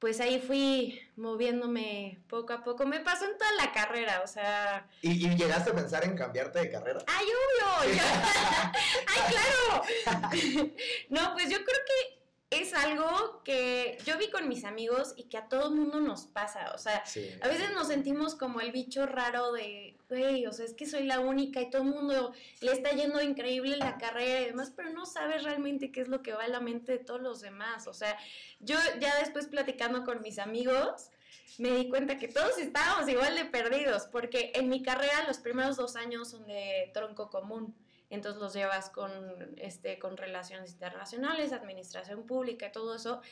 pues 0.00 0.20
ahí 0.20 0.40
fui 0.40 1.00
moviéndome 1.14 2.18
poco 2.28 2.52
a 2.52 2.64
poco. 2.64 2.84
Me 2.84 2.98
pasó 2.98 3.26
en 3.26 3.38
toda 3.38 3.52
la 3.52 3.70
carrera, 3.70 4.22
o 4.24 4.26
sea... 4.26 4.88
¿Y, 5.02 5.36
llegaste 5.36 5.70
a 5.70 5.74
pensar 5.74 6.04
en 6.04 6.16
cambiarte 6.16 6.58
de 6.58 6.72
carrera? 6.72 6.98
¡Ay, 7.06 7.26
obvio! 7.26 7.94
¡Ay, 9.06 9.20
claro! 9.30 10.72
no, 11.10 11.32
pues 11.34 11.48
yo 11.48 11.58
creo 11.58 11.78
que 11.86 12.21
es 12.52 12.74
algo 12.74 13.40
que 13.44 13.96
yo 14.04 14.18
vi 14.18 14.30
con 14.30 14.46
mis 14.46 14.64
amigos 14.64 15.14
y 15.16 15.24
que 15.24 15.38
a 15.38 15.48
todo 15.48 15.70
mundo 15.70 16.00
nos 16.00 16.26
pasa. 16.26 16.72
O 16.74 16.78
sea, 16.78 17.02
a 17.40 17.48
veces 17.48 17.72
nos 17.72 17.88
sentimos 17.88 18.34
como 18.34 18.60
el 18.60 18.72
bicho 18.72 19.06
raro 19.06 19.52
de, 19.52 19.96
güey, 20.10 20.46
o 20.46 20.52
sea, 20.52 20.66
es 20.66 20.74
que 20.74 20.86
soy 20.86 21.04
la 21.04 21.20
única 21.20 21.62
y 21.62 21.70
todo 21.70 21.82
el 21.82 21.88
mundo 21.88 22.34
le 22.60 22.72
está 22.72 22.90
yendo 22.90 23.22
increíble 23.22 23.76
la 23.78 23.96
carrera 23.96 24.42
y 24.42 24.46
demás, 24.46 24.70
pero 24.76 24.90
no 24.90 25.06
sabes 25.06 25.44
realmente 25.44 25.90
qué 25.90 26.02
es 26.02 26.08
lo 26.08 26.22
que 26.22 26.34
va 26.34 26.44
en 26.44 26.52
la 26.52 26.60
mente 26.60 26.92
de 26.92 26.98
todos 26.98 27.22
los 27.22 27.40
demás. 27.40 27.86
O 27.86 27.94
sea, 27.94 28.18
yo 28.60 28.76
ya 29.00 29.18
después 29.18 29.46
platicando 29.46 30.04
con 30.04 30.20
mis 30.20 30.38
amigos, 30.38 31.10
me 31.56 31.70
di 31.70 31.88
cuenta 31.88 32.18
que 32.18 32.28
todos 32.28 32.58
estábamos 32.58 33.08
igual 33.08 33.34
de 33.34 33.46
perdidos, 33.46 34.08
porque 34.12 34.52
en 34.54 34.68
mi 34.68 34.82
carrera 34.82 35.24
los 35.26 35.38
primeros 35.38 35.76
dos 35.76 35.96
años 35.96 36.30
son 36.30 36.46
de 36.46 36.90
tronco 36.92 37.30
común 37.30 37.74
entonces 38.14 38.40
los 38.40 38.52
llevas 38.52 38.90
con, 38.90 39.10
este, 39.56 39.98
con 39.98 40.16
relaciones 40.16 40.72
internacionales, 40.72 41.52
administración 41.52 42.26
pública 42.26 42.72
todo 42.72 42.96
eso. 42.96 43.22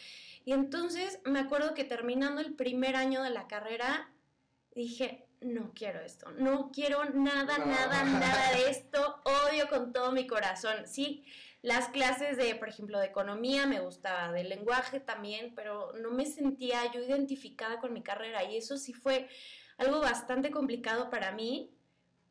Y 0.44 0.52
entonces 0.52 1.20
me 1.24 1.40
acuerdo 1.40 1.74
que 1.74 1.84
terminando 1.84 2.40
el 2.40 2.54
primer 2.54 2.96
año 2.96 3.22
de 3.22 3.30
la 3.30 3.46
carrera, 3.46 4.10
dije, 4.74 5.26
no 5.40 5.72
quiero 5.74 6.00
esto, 6.00 6.30
no 6.32 6.70
quiero 6.72 7.04
nada, 7.04 7.58
nada, 7.58 8.04
nada 8.04 8.52
de 8.52 8.70
esto, 8.70 9.22
odio 9.24 9.68
con 9.68 9.92
todo 9.92 10.12
mi 10.12 10.26
corazón. 10.26 10.86
Sí, 10.86 11.24
las 11.62 11.88
clases 11.88 12.38
de, 12.38 12.54
por 12.54 12.68
ejemplo, 12.68 12.98
de 12.98 13.06
economía 13.06 13.66
me 13.66 13.80
gustaba, 13.80 14.32
de 14.32 14.44
lenguaje 14.44 15.00
también, 15.00 15.54
pero 15.54 15.92
no 16.00 16.10
me 16.10 16.24
sentía 16.24 16.90
yo 16.92 17.02
identificada 17.02 17.78
con 17.78 17.92
mi 17.92 18.02
carrera 18.02 18.44
y 18.44 18.56
eso 18.56 18.78
sí 18.78 18.94
fue 18.94 19.28
algo 19.76 20.00
bastante 20.00 20.50
complicado 20.50 21.10
para 21.10 21.32
mí 21.32 21.70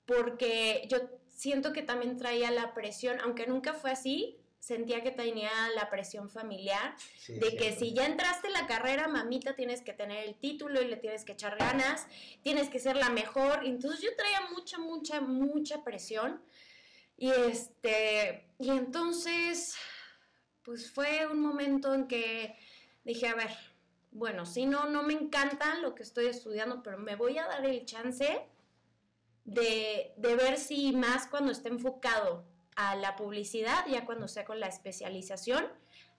porque 0.05 0.87
yo 0.89 0.97
siento 1.39 1.71
que 1.71 1.81
también 1.81 2.17
traía 2.17 2.51
la 2.51 2.73
presión, 2.73 3.17
aunque 3.21 3.47
nunca 3.47 3.73
fue 3.73 3.91
así, 3.91 4.35
sentía 4.59 5.03
que 5.03 5.11
tenía 5.11 5.49
la 5.73 5.89
presión 5.89 6.29
familiar 6.29 6.97
de 7.29 7.55
que 7.55 7.71
si 7.71 7.93
ya 7.93 8.05
entraste 8.05 8.47
en 8.47 8.53
la 8.53 8.67
carrera, 8.67 9.07
mamita, 9.07 9.55
tienes 9.55 9.81
que 9.81 9.93
tener 9.93 10.27
el 10.27 10.35
título 10.35 10.81
y 10.81 10.89
le 10.89 10.97
tienes 10.97 11.23
que 11.23 11.31
echar 11.31 11.57
ganas, 11.57 12.07
tienes 12.43 12.67
que 12.67 12.79
ser 12.79 12.97
la 12.97 13.09
mejor. 13.09 13.61
Entonces 13.63 14.01
yo 14.01 14.13
traía 14.17 14.49
mucha, 14.51 14.79
mucha, 14.79 15.21
mucha 15.21 15.81
presión. 15.85 16.41
Y 17.15 17.29
este, 17.29 18.45
y 18.59 18.71
entonces, 18.71 19.75
pues 20.63 20.91
fue 20.91 21.25
un 21.25 21.39
momento 21.39 21.93
en 21.93 22.09
que 22.09 22.57
dije, 23.05 23.29
a 23.29 23.35
ver, 23.35 23.55
bueno, 24.11 24.45
si 24.45 24.65
no, 24.65 24.89
no 24.89 25.03
me 25.03 25.13
encanta 25.13 25.75
lo 25.75 25.95
que 25.95 26.03
estoy 26.03 26.25
estudiando, 26.25 26.83
pero 26.83 26.97
me 26.97 27.15
voy 27.15 27.37
a 27.37 27.47
dar 27.47 27.65
el 27.65 27.85
chance 27.85 28.45
de, 29.49 30.13
ver 30.17 30.57
si 30.57 30.91
más 30.91 31.27
cuando 31.27 31.51
esté 31.51 31.69
enfocado 31.69 32.45
a 32.75 32.95
la 32.95 33.15
publicidad, 33.15 33.85
ya 33.87 34.05
cuando 34.05 34.27
sea 34.27 34.45
con 34.45 34.59
la 34.59 34.67
especialización, 34.67 35.67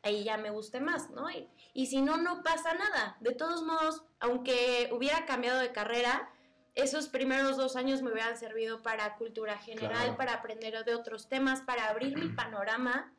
ahí 0.02 0.25
ya 0.25 0.37
me 0.37 0.50
guste 0.50 0.80
más, 0.80 1.10
¿no? 1.10 1.30
Y, 1.30 1.49
y 1.72 1.87
si 1.87 2.02
no, 2.02 2.16
no 2.16 2.42
pasa 2.42 2.75
nada. 2.75 3.16
De 3.20 3.32
todos 3.32 3.62
modos, 3.62 4.02
aunque 4.18 4.90
hubiera 4.92 5.25
cambiado 5.26 5.60
de 5.60 5.72
carrera, 5.72 6.30
esos 6.75 7.08
primeros 7.08 7.56
dos 7.56 7.76
años 7.76 8.02
me 8.02 8.12
hubieran 8.12 8.37
servido 8.37 8.82
para 8.82 9.16
cultura 9.16 9.58
general, 9.58 10.16
para 10.16 10.34
aprender 10.34 10.84
de 10.84 10.94
otros 10.94 11.28
temas, 11.28 11.62
para 11.62 11.88
abrir 11.88 12.16
mi 12.16 12.28
panorama. 12.34 13.12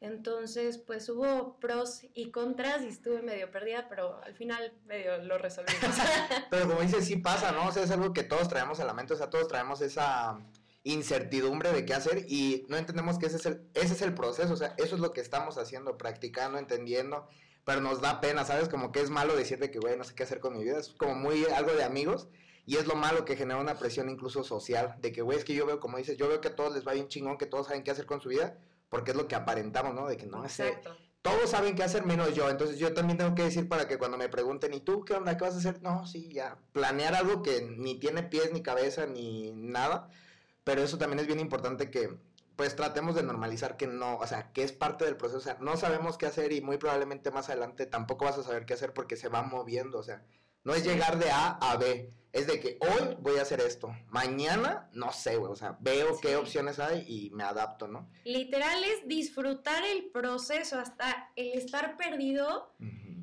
Entonces, 0.00 0.78
pues 0.78 1.08
hubo 1.10 1.60
pros 1.60 2.06
y 2.14 2.30
contras 2.30 2.82
y 2.82 2.88
estuve 2.88 3.20
medio 3.20 3.50
perdida, 3.50 3.86
pero 3.88 4.22
al 4.22 4.34
final 4.34 4.72
medio 4.86 5.18
lo 5.18 5.36
resolvimos. 5.36 5.82
pero 6.50 6.66
como 6.66 6.80
dices, 6.80 7.04
sí 7.04 7.16
pasa, 7.16 7.52
¿no? 7.52 7.68
O 7.68 7.72
sea, 7.72 7.82
es 7.82 7.90
algo 7.90 8.14
que 8.14 8.22
todos 8.22 8.48
traemos 8.48 8.80
a 8.80 8.86
la 8.86 8.94
mente, 8.94 9.12
o 9.12 9.16
sea, 9.16 9.28
todos 9.28 9.46
traemos 9.46 9.82
esa 9.82 10.40
incertidumbre 10.84 11.72
de 11.72 11.84
qué 11.84 11.92
hacer 11.92 12.24
y 12.28 12.64
no 12.68 12.78
entendemos 12.78 13.18
que 13.18 13.26
ese 13.26 13.36
es 13.36 13.44
el, 13.44 13.68
ese 13.74 13.92
es 13.92 14.00
el 14.00 14.14
proceso, 14.14 14.54
o 14.54 14.56
sea, 14.56 14.74
eso 14.78 14.94
es 14.94 15.00
lo 15.02 15.12
que 15.12 15.20
estamos 15.20 15.58
haciendo, 15.58 15.98
practicando, 15.98 16.58
entendiendo, 16.58 17.28
pero 17.64 17.82
nos 17.82 18.00
da 18.00 18.22
pena, 18.22 18.46
¿sabes? 18.46 18.70
Como 18.70 18.92
que 18.92 19.00
es 19.00 19.10
malo 19.10 19.36
decirte 19.36 19.70
que, 19.70 19.78
güey, 19.78 19.98
no 19.98 20.04
sé 20.04 20.14
qué 20.14 20.22
hacer 20.22 20.40
con 20.40 20.56
mi 20.56 20.64
vida, 20.64 20.78
es 20.78 20.88
como 20.88 21.14
muy 21.14 21.44
algo 21.54 21.72
de 21.72 21.84
amigos 21.84 22.28
y 22.64 22.76
es 22.76 22.86
lo 22.86 22.94
malo 22.94 23.26
que 23.26 23.36
genera 23.36 23.60
una 23.60 23.78
presión 23.78 24.08
incluso 24.08 24.44
social, 24.44 24.96
de 25.00 25.12
que, 25.12 25.20
güey, 25.20 25.36
es 25.38 25.44
que 25.44 25.54
yo 25.54 25.66
veo, 25.66 25.78
como 25.78 25.98
dices, 25.98 26.16
yo 26.16 26.28
veo 26.28 26.40
que 26.40 26.48
a 26.48 26.56
todos 26.56 26.74
les 26.74 26.86
va 26.86 26.94
bien 26.94 27.08
chingón, 27.08 27.36
que 27.36 27.46
todos 27.46 27.66
saben 27.66 27.84
qué 27.84 27.90
hacer 27.90 28.06
con 28.06 28.22
su 28.22 28.30
vida, 28.30 28.56
porque 28.90 29.12
es 29.12 29.16
lo 29.16 29.26
que 29.26 29.34
aparentamos, 29.34 29.94
¿no? 29.94 30.06
De 30.06 30.18
que 30.18 30.26
no 30.26 30.46
sé. 30.48 30.78
Todos 31.22 31.50
saben 31.50 31.74
qué 31.74 31.82
hacer 31.82 32.04
menos 32.04 32.34
yo, 32.34 32.48
entonces 32.48 32.78
yo 32.78 32.94
también 32.94 33.18
tengo 33.18 33.34
que 33.34 33.44
decir 33.44 33.68
para 33.68 33.86
que 33.86 33.98
cuando 33.98 34.16
me 34.16 34.28
pregunten, 34.28 34.72
¿y 34.72 34.80
tú 34.80 35.04
qué 35.04 35.14
onda? 35.14 35.36
¿Qué 35.36 35.44
vas 35.44 35.54
a 35.54 35.58
hacer? 35.58 35.82
No, 35.82 36.06
sí, 36.06 36.32
ya. 36.32 36.58
Planear 36.72 37.14
algo 37.14 37.42
que 37.42 37.62
ni 37.62 37.98
tiene 37.98 38.22
pies, 38.22 38.52
ni 38.52 38.62
cabeza, 38.62 39.06
ni 39.06 39.52
nada. 39.52 40.08
Pero 40.64 40.82
eso 40.82 40.98
también 40.98 41.20
es 41.20 41.26
bien 41.26 41.40
importante 41.40 41.90
que, 41.90 42.18
pues 42.56 42.76
tratemos 42.76 43.14
de 43.14 43.22
normalizar 43.22 43.76
que 43.76 43.86
no, 43.86 44.18
o 44.18 44.26
sea, 44.26 44.52
que 44.52 44.62
es 44.62 44.72
parte 44.72 45.04
del 45.04 45.16
proceso, 45.16 45.38
o 45.38 45.42
sea, 45.42 45.56
no 45.60 45.78
sabemos 45.78 46.18
qué 46.18 46.26
hacer 46.26 46.52
y 46.52 46.60
muy 46.60 46.76
probablemente 46.76 47.30
más 47.30 47.48
adelante 47.48 47.86
tampoco 47.86 48.26
vas 48.26 48.36
a 48.36 48.42
saber 48.42 48.66
qué 48.66 48.74
hacer 48.74 48.92
porque 48.92 49.16
se 49.16 49.28
va 49.28 49.42
moviendo, 49.42 49.98
o 49.98 50.02
sea, 50.02 50.22
no 50.64 50.74
es 50.74 50.84
llegar 50.84 51.18
de 51.18 51.30
A 51.30 51.52
a 51.52 51.76
B, 51.78 52.12
es 52.32 52.46
de 52.46 52.60
que 52.60 52.78
hoy 52.80 53.16
voy 53.20 53.38
a 53.38 53.42
hacer 53.42 53.60
esto, 53.60 53.94
mañana 54.08 54.88
no 54.92 55.12
sé, 55.12 55.36
güey, 55.36 55.52
o 55.52 55.56
sea, 55.56 55.76
veo 55.80 56.18
qué 56.20 56.36
opciones 56.36 56.78
hay 56.78 57.04
y 57.08 57.30
me 57.30 57.42
adapto, 57.42 57.88
¿no? 57.88 58.08
Literal 58.24 58.84
es 58.84 59.06
disfrutar 59.08 59.84
el 59.84 60.10
proceso, 60.10 60.78
hasta 60.78 61.30
el 61.36 61.58
estar 61.58 61.96
perdido. 61.96 62.72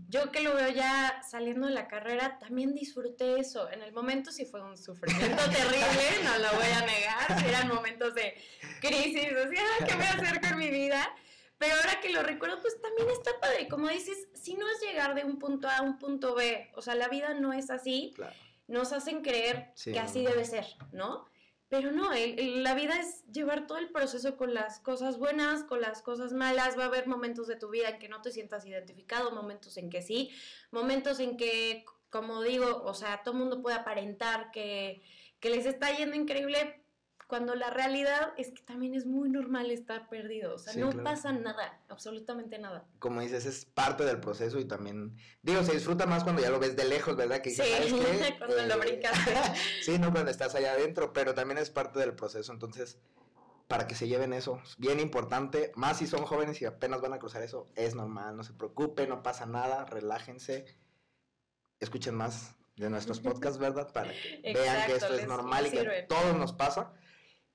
Yo 0.10 0.32
que 0.32 0.42
lo 0.42 0.56
veo 0.56 0.70
ya 0.70 1.22
saliendo 1.30 1.68
de 1.68 1.74
la 1.74 1.88
carrera, 1.88 2.38
también 2.40 2.74
disfruté 2.74 3.40
eso. 3.40 3.70
En 3.70 3.82
el 3.82 3.92
momento 3.92 4.32
sí 4.32 4.46
fue 4.46 4.62
un 4.62 4.78
sufrimiento 4.78 5.44
terrible, 5.52 6.24
no 6.24 6.38
lo 6.38 6.54
voy 6.54 6.72
a 6.74 6.86
negar, 6.86 7.46
eran 7.46 7.68
momentos 7.68 8.14
de 8.14 8.34
crisis, 8.80 9.32
o 9.34 9.50
sea, 9.50 9.88
¿qué 9.88 9.96
voy 9.96 10.06
a 10.06 10.14
hacer 10.14 10.42
con 10.42 10.58
mi 10.58 10.70
vida? 10.70 11.14
Pero 11.58 11.76
ahora 11.76 12.00
que 12.02 12.10
lo 12.10 12.22
recuerdo, 12.22 12.62
pues 12.62 12.80
también 12.80 13.10
está 13.10 13.32
padre. 13.40 13.68
Como 13.68 13.88
dices, 13.88 14.28
si 14.34 14.54
no 14.54 14.70
es 14.70 14.80
llegar 14.80 15.16
de 15.16 15.24
un 15.24 15.40
punto 15.40 15.68
A 15.68 15.78
a 15.78 15.82
un 15.82 15.98
punto 15.98 16.36
B, 16.36 16.70
o 16.76 16.84
sea, 16.84 16.94
la 16.94 17.08
vida 17.08 17.34
no 17.34 17.52
es 17.52 17.72
así. 17.72 18.14
Claro 18.16 18.34
nos 18.68 18.94
hacen 18.94 19.22
creer 19.22 19.74
que 19.84 20.00
así 20.00 20.24
debe 20.24 20.46
ser, 20.46 20.66
¿no? 20.92 21.26
Pero 21.70 21.92
no, 21.92 22.12
la 22.14 22.76
vida 22.76 22.98
es 22.98 23.26
llevar 23.26 23.68
todo 23.68 23.78
el 23.78 23.90
proceso 23.90 24.38
con 24.38 24.54
las 24.54 24.80
cosas 24.80 25.18
buenas, 25.18 25.64
con 25.64 25.82
las 25.82 26.02
cosas 26.02 26.32
malas. 26.32 26.78
Va 26.78 26.84
a 26.84 26.88
haber 26.88 27.08
momentos 27.08 27.48
de 27.48 27.58
tu 27.58 27.70
vida 27.70 27.90
en 27.90 28.00
que 28.00 28.08
no 28.08 28.22
te 28.22 28.32
sientas 28.32 28.66
identificado, 28.66 29.32
momentos 29.32 29.76
en 29.76 29.90
que 29.90 30.02
sí, 30.02 30.32
momentos 30.72 31.20
en 31.20 31.36
que, 31.36 31.84
como 32.10 32.42
digo, 32.42 32.84
o 32.86 32.94
sea, 32.94 33.22
todo 33.22 33.34
el 33.34 33.42
mundo 33.42 33.62
puede 33.62 33.76
aparentar 33.76 34.52
que, 34.52 35.02
que 35.42 35.50
les 35.50 35.66
está 35.66 35.92
yendo 35.92 36.16
increíble, 36.16 36.82
cuando 37.28 37.56
la 37.56 37.70
realidad 37.70 38.34
es 38.38 38.52
que 38.52 38.64
también 38.64 38.96
es 38.96 39.06
muy 39.06 39.30
normal 39.30 39.70
estar 39.70 40.08
perdido, 40.08 40.56
o 40.56 40.58
sea, 40.58 40.74
no 40.76 40.92
pasa 41.04 41.34
nada, 41.34 41.82
absolutamente 41.90 42.58
nada. 42.58 42.86
Como 43.00 43.20
dices, 43.20 43.46
es 43.46 43.66
parte 43.66 44.06
del 44.06 44.22
proceso 44.22 44.60
y 44.60 44.66
también, 44.66 45.18
digo, 45.42 45.62
se 45.64 45.74
disfruta 45.74 46.06
más 46.06 46.24
cuando 46.24 46.42
ya 46.42 46.50
lo 46.50 46.60
ves 46.60 46.78
de 46.78 46.86
lejos, 46.86 47.18
¿verdad? 47.18 47.42
Que 47.42 47.50
sí, 47.50 47.62
cuando 48.38 48.56
lo 48.56 48.76
eh, 48.76 48.80
brincas. 48.80 49.12
sí, 49.82 50.00
no 50.00 50.12
cuando 50.14 50.32
estás 50.32 50.56
allá 50.56 50.72
adentro, 50.72 51.12
pero 51.12 51.34
también 51.34 51.58
es 51.58 51.70
parte 51.70 52.00
del 52.00 52.16
proceso, 52.16 52.54
entonces, 52.54 52.98
para 53.68 53.88
que 53.88 53.96
se 53.96 54.08
lleven 54.08 54.32
eso, 54.32 54.62
bien 54.78 55.02
importante, 55.02 55.74
más 55.76 55.98
si 55.98 56.08
son 56.08 56.24
jóvenes 56.24 56.62
y 56.62 56.66
apenas 56.66 57.02
van 57.02 57.12
a 57.12 57.20
cruzar 57.20 57.44
eso, 57.44 57.68
es 57.76 57.94
normal, 57.94 58.38
no 58.38 58.46
se 58.46 58.54
preocupen, 58.54 59.10
no 59.10 59.22
pasa 59.22 59.46
nada, 59.46 59.84
relájense, 59.84 60.66
escuchen 61.82 62.16
más 62.16 62.56
de 62.78 62.90
nuestros 62.90 63.20
podcasts, 63.22 63.58
¿verdad? 63.58 63.92
Para 63.92 64.14
que 64.14 64.54
vean 64.54 64.86
que 64.86 64.96
esto 64.96 65.14
es 65.14 65.28
normal 65.28 65.68
y 65.68 65.72
que 65.72 65.80
a 65.80 66.08
todos 66.08 66.38
nos 66.38 66.54
pasa. 66.54 66.94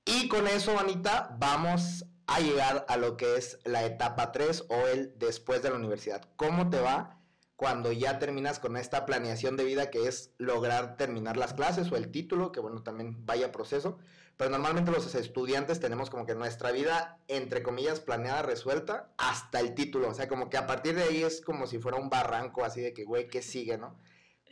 Y 0.05 0.27
con 0.27 0.47
eso, 0.47 0.77
Anita, 0.77 1.35
vamos 1.39 2.05
a 2.27 2.39
llegar 2.39 2.85
a 2.89 2.97
lo 2.97 3.15
que 3.15 3.37
es 3.37 3.59
la 3.63 3.85
etapa 3.85 4.31
3 4.33 4.65
o 4.69 4.87
el 4.87 5.17
después 5.17 5.61
de 5.63 5.69
la 5.69 5.77
universidad. 5.77 6.27
¿Cómo 6.35 6.69
te 6.69 6.79
va 6.79 7.19
cuando 7.55 7.91
ya 7.93 8.19
terminas 8.19 8.59
con 8.59 8.75
esta 8.75 9.05
planeación 9.05 9.55
de 9.55 9.63
vida 9.63 9.89
que 9.89 10.07
es 10.07 10.31
lograr 10.37 10.97
terminar 10.97 11.37
las 11.37 11.53
clases 11.53 11.89
o 11.91 11.95
el 11.95 12.11
título, 12.11 12.51
que 12.51 12.59
bueno, 12.59 12.83
también 12.83 13.25
vaya 13.25 13.53
proceso? 13.53 13.97
Pero 14.35 14.49
normalmente 14.49 14.91
los 14.91 15.15
estudiantes 15.15 15.79
tenemos 15.79 16.09
como 16.09 16.25
que 16.25 16.35
nuestra 16.35 16.71
vida, 16.71 17.19
entre 17.29 17.63
comillas, 17.63 18.01
planeada, 18.01 18.41
resuelta, 18.41 19.13
hasta 19.17 19.61
el 19.61 19.73
título. 19.73 20.09
O 20.09 20.13
sea, 20.13 20.27
como 20.27 20.49
que 20.49 20.57
a 20.57 20.67
partir 20.67 20.95
de 20.95 21.03
ahí 21.03 21.23
es 21.23 21.39
como 21.39 21.65
si 21.65 21.79
fuera 21.79 21.97
un 21.97 22.09
barranco 22.09 22.65
así 22.65 22.81
de 22.81 22.93
que, 22.93 23.05
güey, 23.05 23.27
¿qué 23.27 23.41
sigue, 23.41 23.77
no? 23.77 23.95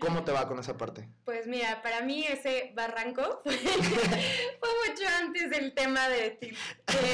¿Cómo 0.01 0.23
te 0.23 0.31
va 0.31 0.47
con 0.47 0.57
esa 0.57 0.75
parte? 0.75 1.07
Pues 1.25 1.45
mira, 1.45 1.83
para 1.83 2.01
mí 2.01 2.25
ese 2.25 2.71
barranco 2.73 3.39
fue, 3.43 3.53
mucho 3.53 5.03
antes 5.19 5.51
del 5.51 5.75
tema 5.75 6.09
de, 6.09 6.39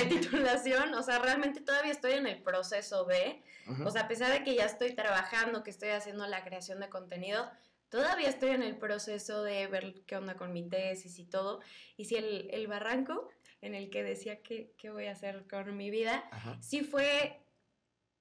titulación. 0.08 0.94
O 0.94 1.04
sea, 1.04 1.20
realmente 1.20 1.60
todavía 1.60 1.92
estoy 1.92 2.14
en 2.14 2.28
el 2.28 2.42
proceso 2.42 3.04
de, 3.04 3.44
o 3.84 3.92
sea, 3.92 4.04
a 4.04 4.08
pesar 4.08 4.32
de 4.32 4.42
que 4.42 4.56
ya 4.56 4.64
estoy 4.64 4.94
trabajando, 4.94 5.64
que 5.64 5.70
estoy 5.70 5.90
haciendo 5.90 6.26
la 6.28 6.46
creación 6.46 6.80
de 6.80 6.88
contenido, 6.88 7.52
todavía 7.90 8.30
estoy 8.30 8.52
en 8.52 8.64
el 8.64 8.78
proceso 8.78 9.44
de 9.44 9.68
ver 9.68 10.06
qué 10.06 10.16
onda 10.16 10.36
con 10.36 10.54
mi 10.54 10.70
tesis 10.70 11.20
y 11.20 11.26
todo. 11.26 11.60
Y 11.98 12.06
si 12.06 12.16
el, 12.16 12.68
barranco 12.68 13.28
en 13.60 13.76
el 13.76 13.90
que 13.90 14.02
decía 14.02 14.42
qué 14.42 14.90
voy 14.90 15.08
a 15.08 15.12
hacer 15.12 15.46
con 15.50 15.76
mi 15.76 15.90
vida, 15.90 16.24
sí 16.62 16.86
fue 16.86 17.42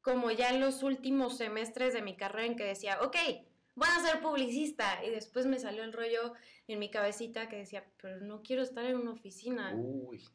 como 0.00 0.32
ya 0.32 0.50
en 0.50 0.58
los 0.58 0.82
últimos 0.82 1.36
semestres 1.36 1.94
de 1.94 2.02
mi 2.02 2.16
carrera 2.16 2.46
en 2.46 2.56
que 2.56 2.64
decía, 2.64 2.98
ok, 3.02 3.16
voy 3.76 3.88
a 3.88 4.00
ser 4.00 4.20
publicista. 4.20 5.04
Y 5.04 5.10
después 5.10 5.46
me 5.46 5.60
salió 5.60 5.84
el 5.84 5.92
rollo 5.92 6.32
en 6.66 6.80
mi 6.80 6.90
cabecita 6.90 7.48
que 7.48 7.58
decía, 7.58 7.84
pero 8.02 8.20
no 8.20 8.42
quiero 8.42 8.62
estar 8.62 8.84
en 8.84 8.96
una 8.96 9.12
oficina. 9.12 9.78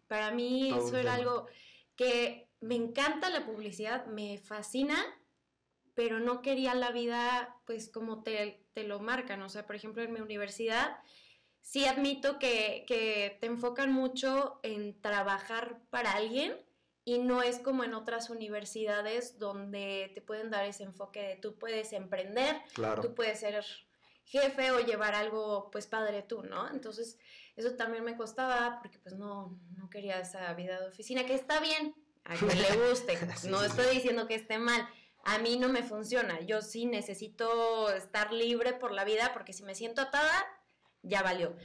Para 0.07 0.31
mí 0.31 0.71
eso 0.71 0.95
era 0.97 1.15
algo 1.15 1.47
que 1.97 2.47
me 2.61 2.75
encanta 2.75 3.29
la 3.29 3.45
publicidad, 3.45 4.05
me 4.05 4.37
fascina, 4.37 4.97
pero 5.93 6.19
no 6.19 6.41
quería 6.41 6.73
la 6.73 6.91
vida 6.91 7.57
pues 7.65 7.89
como 7.89 8.23
te, 8.23 8.63
te 8.73 8.83
lo 8.83 8.99
marcan. 9.01 9.41
O 9.41 9.49
sea, 9.49 9.65
por 9.65 9.75
ejemplo, 9.75 10.03
en 10.03 10.13
mi 10.13 10.21
universidad 10.21 10.97
sí 11.61 11.85
admito 11.85 12.39
que, 12.39 12.85
que 12.87 13.37
te 13.41 13.47
enfocan 13.47 13.91
mucho 13.91 14.59
en 14.63 14.99
trabajar 15.01 15.81
para 15.89 16.13
alguien 16.13 16.55
y 17.03 17.19
no 17.19 17.41
es 17.41 17.59
como 17.59 17.83
en 17.83 17.93
otras 17.93 18.29
universidades 18.29 19.39
donde 19.39 20.11
te 20.13 20.21
pueden 20.21 20.51
dar 20.51 20.65
ese 20.65 20.83
enfoque 20.83 21.21
de 21.21 21.35
tú 21.35 21.57
puedes 21.57 21.93
emprender, 21.93 22.61
tú 23.01 23.15
puedes 23.15 23.39
ser 23.39 23.65
jefe 24.25 24.71
o 24.71 24.79
llevar 24.79 25.15
algo 25.15 25.69
pues 25.71 25.87
padre 25.87 26.21
tú, 26.21 26.43
¿no? 26.43 26.69
Entonces 26.69 27.17
eso 27.55 27.75
también 27.75 28.03
me 28.03 28.15
costaba 28.15 28.79
porque 28.81 28.99
pues 28.99 29.15
no, 29.15 29.59
no 29.75 29.89
quería 29.89 30.19
esa 30.19 30.53
vida 30.53 30.79
de 30.79 30.87
oficina, 30.87 31.25
que 31.25 31.33
está 31.33 31.59
bien, 31.59 31.95
a 32.23 32.35
quien 32.35 32.61
le 32.61 32.87
guste, 32.87 33.17
no 33.49 33.63
estoy 33.63 33.95
diciendo 33.95 34.27
que 34.27 34.35
esté 34.35 34.59
mal, 34.59 34.87
a 35.23 35.39
mí 35.39 35.57
no 35.57 35.69
me 35.69 35.83
funciona, 35.83 36.39
yo 36.41 36.61
sí 36.61 36.85
necesito 36.85 37.91
estar 37.91 38.31
libre 38.31 38.73
por 38.73 38.91
la 38.91 39.03
vida 39.03 39.31
porque 39.33 39.53
si 39.53 39.63
me 39.63 39.75
siento 39.75 40.01
atada, 40.01 40.45
ya 41.01 41.23
valió. 41.23 41.55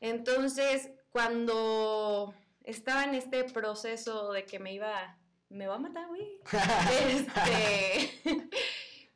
Entonces, 0.00 0.90
cuando 1.10 2.34
estaba 2.64 3.04
en 3.04 3.14
este 3.14 3.44
proceso 3.44 4.32
de 4.32 4.44
que 4.44 4.58
me 4.58 4.72
iba, 4.72 5.18
me 5.48 5.66
va 5.66 5.76
a 5.76 5.78
matar, 5.78 6.08
güey. 6.08 6.40
este, 7.08 8.50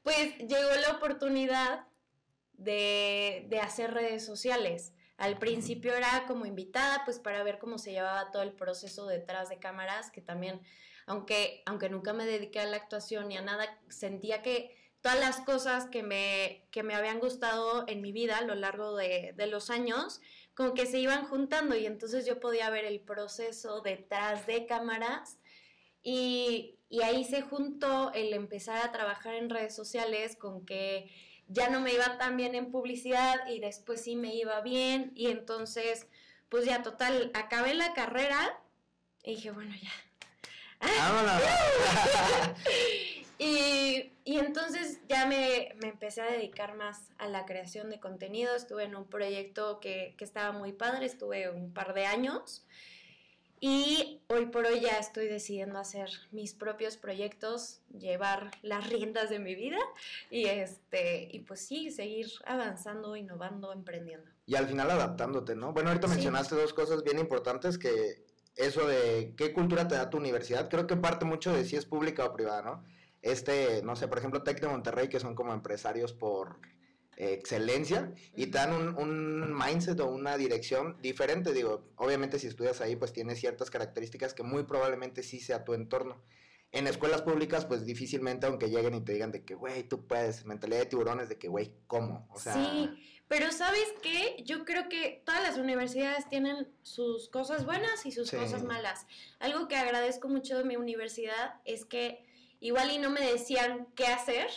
pues 0.03 0.39
llegó 0.39 0.75
la 0.81 0.97
oportunidad 0.97 1.87
de, 2.55 3.47
de 3.49 3.61
hacer 3.61 3.93
redes 3.93 4.25
sociales. 4.25 4.95
Al 5.17 5.39
principio 5.39 5.95
era 5.95 6.25
como 6.27 6.47
invitada, 6.47 7.03
pues 7.05 7.19
para 7.19 7.43
ver 7.43 7.59
cómo 7.59 7.79
se 7.79 7.93
llevaba 7.93 8.31
todo 8.33 8.43
el 8.43 8.53
proceso 8.53 9.07
detrás 9.07 9.49
de 9.49 9.59
cámaras, 9.59 10.11
que 10.11 10.21
también, 10.21 10.61
aunque, 11.07 11.63
aunque 11.67 11.89
nunca 11.89 12.13
me 12.13 12.27
dediqué 12.27 12.61
a 12.61 12.67
la 12.67 12.77
actuación 12.77 13.29
ni 13.29 13.37
a 13.37 13.43
nada, 13.43 13.79
sentía 13.89 14.43
que 14.43 14.82
todas 15.03 15.21
las 15.21 15.41
cosas 15.41 15.87
que 15.87 16.03
me, 16.03 16.65
que 16.71 16.83
me 16.83 16.95
habían 16.95 17.21
gustado 17.21 17.85
en 17.89 18.01
mi 18.01 18.13
vida 18.13 18.39
a 18.39 18.43
lo 18.43 18.55
largo 18.55 18.97
de, 18.97 19.35
de 19.37 19.47
los 19.47 19.69
años, 19.69 20.21
como 20.55 20.75
que 20.75 20.87
se 20.87 20.99
iban 20.99 21.27
juntando 21.27 21.77
y 21.77 21.87
entonces 21.87 22.25
yo 22.25 22.41
podía 22.41 22.71
ver 22.71 22.85
el 22.85 23.01
proceso 23.01 23.81
detrás 23.81 24.47
de 24.47 24.67
cámaras 24.67 25.39
y, 26.03 26.79
ahí 27.03 27.25
se 27.25 27.41
juntó 27.41 28.13
el 28.13 28.33
empezar 28.35 28.77
a 28.85 28.93
trabajar 28.93 29.35
en 29.35 29.49
redes 29.49 29.75
sociales 29.75 30.37
con 30.37 30.67
que 30.67 31.11
ya 31.49 31.71
no 31.71 31.81
me 31.81 31.95
iba 31.95 32.19
tan 32.19 32.37
bien 32.37 32.55
en 32.55 32.71
publicidad 32.71 33.47
y 33.49 33.61
después 33.61 34.03
sí 34.03 34.15
me 34.15 34.35
iba 34.35 34.61
bien 34.61 35.13
y 35.15 35.29
entonces 35.29 36.07
pues 36.51 36.67
ya 36.67 36.83
total, 36.83 37.31
acabé 37.33 37.73
la 37.73 37.95
carrera 37.95 38.61
y 39.25 39.37
dije, 39.37 39.51
bueno, 39.53 39.75
ya, 39.81 39.91
¡Vámonos! 40.99 41.43
y, 43.39 44.12
y 44.25 44.39
entonces 44.39 45.01
ya 45.09 45.27
me, 45.27 45.75
me 45.81 45.89
empecé 45.89 46.23
a 46.23 46.31
dedicar 46.31 46.75
más 46.77 47.11
a 47.19 47.27
la 47.29 47.45
creación 47.45 47.91
de 47.91 48.01
contenido. 48.01 48.55
Estuve 48.55 48.85
en 48.85 48.95
un 48.97 49.07
proyecto 49.07 49.81
que, 49.81 50.15
que 50.17 50.25
estaba 50.25 50.53
muy 50.53 50.73
padre, 50.73 51.07
estuve 51.07 51.51
un 51.51 51.73
par 51.73 51.95
de 51.95 52.07
años. 52.07 52.65
Y 53.65 54.21
hoy 54.29 54.47
por 54.47 54.67
hoy 54.67 54.81
ya 54.81 54.99
estoy 54.99 55.29
decidiendo 55.29 55.79
hacer 55.79 56.09
mis 56.33 56.53
propios 56.53 56.97
proyectos, 56.97 57.81
llevar 57.97 58.51
las 58.63 58.91
riendas 58.91 59.31
de 59.31 59.39
mi 59.39 59.55
vida 59.55 59.79
y 60.31 60.47
este 60.47 61.29
y 61.31 61.39
pues 61.41 61.65
sí, 61.65 61.93
seguir 61.93 62.27
avanzando, 62.45 63.15
innovando, 63.15 63.73
emprendiendo. 63.73 64.29
Y 64.47 64.57
al 64.57 64.67
final 64.67 64.91
adaptándote, 64.91 65.55
¿no? 65.55 65.73
Bueno, 65.73 65.91
ahorita 65.91 66.09
Sí. 66.09 66.15
mencionaste 66.15 66.57
dos 66.57 66.75
cosas 66.75 67.05
bien 67.05 67.21
importantes 67.21 67.79
que 67.79 68.25
eso 68.57 68.85
de 68.87 69.35
qué 69.37 69.53
cultura 69.53 69.87
te 69.87 69.95
da 69.95 70.11
tu 70.11 70.17
universidad, 70.19 70.69
creo 70.69 70.89
que 70.89 70.97
parte 70.97 71.25
mucho 71.25 71.53
de 71.53 71.65
si 71.65 71.77
es 71.77 71.87
pública 71.87 72.25
o 72.25 72.33
privada, 72.35 72.63
¿no? 72.63 72.85
Este, 73.23 73.83
no 73.83 73.95
sé, 73.97 74.09
por 74.09 74.19
ejemplo, 74.19 74.43
Tec 74.43 74.61
de 74.61 74.69
Monterrey, 74.69 75.09
que 75.09 75.21
son 75.21 75.35
como 75.35 75.55
empresarios 75.55 76.13
por 76.13 76.59
eh, 77.17 77.33
excelencia 77.35 78.13
y 78.35 78.47
te 78.47 78.59
dan 78.59 78.73
un, 78.73 78.97
un 78.99 79.55
mindset 79.57 80.01
o 80.01 80.07
una 80.09 80.37
dirección 80.37 81.01
diferente. 81.01 81.53
Digo, 81.53 81.93
obviamente 81.97 82.39
si 82.39 82.49
estudias 82.49 82.81
ahí, 82.81 82.97
pues 82.97 83.13
tienes 83.13 83.39
ciertas 83.39 83.71
características 83.71 84.35
que 84.35 84.43
muy 84.43 84.65
probablemente 84.65 85.23
sí 85.23 85.39
sea 85.41 85.65
tu 85.65 85.75
entorno. 85.75 86.21
En 86.73 86.87
escuelas 86.87 87.21
públicas, 87.21 87.67
pues 87.67 87.85
difícilmente, 87.85 88.47
aunque 88.47 88.71
lleguen 88.71 88.95
y 88.95 89.03
te 89.03 89.13
digan 89.13 89.31
de 89.31 89.45
que, 89.45 89.55
güey, 89.55 89.83
tú 89.83 90.07
puedes, 90.07 90.47
mentalidad 90.47 90.81
de 90.81 90.87
tiburones, 90.87 91.29
de 91.29 91.37
que, 91.39 91.47
güey, 91.49 91.71
¿cómo? 91.87 92.27
O 92.31 92.41
sea, 92.41 92.55
Sí, 92.55 93.23
pero 93.29 93.53
¿sabes 93.53 93.93
qué? 94.03 94.43
Yo 94.47 94.65
creo 94.65 94.89
que 94.89 95.23
todas 95.27 95.43
las 95.43 95.59
universidades 95.59 96.27
tienen 96.31 96.67
sus 96.81 97.29
cosas 97.29 97.67
buenas 97.67 98.07
y 98.07 98.11
sus 98.11 98.31
Sí. 98.31 98.37
cosas 98.39 98.63
malas. 98.65 99.07
Algo 99.39 99.69
que 99.69 99.77
agradezco 99.77 100.29
mucho 100.29 100.57
de 100.57 100.65
mi 100.65 100.77
universidad 100.77 101.61
es 101.67 101.85
que 101.85 102.25
igual 102.63 102.91
y 102.91 102.99
no 102.99 103.11
me 103.11 103.21
decían 103.21 103.87
qué 103.95 104.07
hacer, 104.07 104.49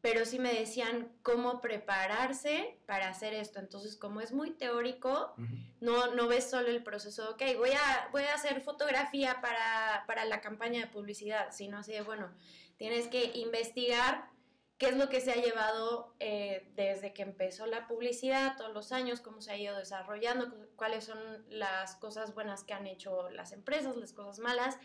pero 0.00 0.24
sí 0.26 0.38
me 0.38 0.52
decían 0.52 1.10
cómo 1.22 1.60
prepararse 1.60 2.78
para 2.86 3.08
hacer 3.08 3.32
esto. 3.34 3.58
Entonces, 3.58 3.96
como 3.96 4.20
es 4.20 4.32
muy 4.32 4.50
teórico, 4.50 5.34
no, 5.80 6.14
no 6.14 6.28
ves 6.28 6.48
solo 6.50 6.68
el 6.68 6.82
proceso, 6.82 7.30
ok, 7.30 7.42
voy 7.58 7.70
a, 7.72 8.08
voy 8.12 8.22
a 8.24 8.34
hacer 8.34 8.60
fotografía 8.60 9.40
para, 9.40 10.04
para 10.06 10.24
la 10.24 10.40
campaña 10.40 10.80
de 10.80 10.86
publicidad, 10.88 11.52
sino 11.52 11.78
así 11.78 11.92
de, 11.92 12.02
bueno, 12.02 12.30
tienes 12.76 13.08
que 13.08 13.32
investigar 13.34 14.28
qué 14.76 14.86
es 14.88 14.96
lo 14.96 15.08
que 15.08 15.20
se 15.20 15.30
ha 15.32 15.36
llevado 15.36 16.14
eh, 16.20 16.68
desde 16.74 17.12
que 17.14 17.22
empezó 17.22 17.64
la 17.66 17.86
publicidad, 17.86 18.56
todos 18.56 18.72
los 18.74 18.92
años, 18.92 19.20
cómo 19.20 19.40
se 19.40 19.52
ha 19.52 19.56
ido 19.56 19.76
desarrollando, 19.76 20.50
cu- 20.50 20.66
cuáles 20.76 21.04
son 21.04 21.18
las 21.48 21.94
cosas 21.96 22.34
buenas 22.34 22.64
que 22.64 22.74
han 22.74 22.86
hecho 22.86 23.30
las 23.30 23.52
empresas, 23.52 23.96
las 23.96 24.12
cosas 24.12 24.38
malas, 24.40 24.76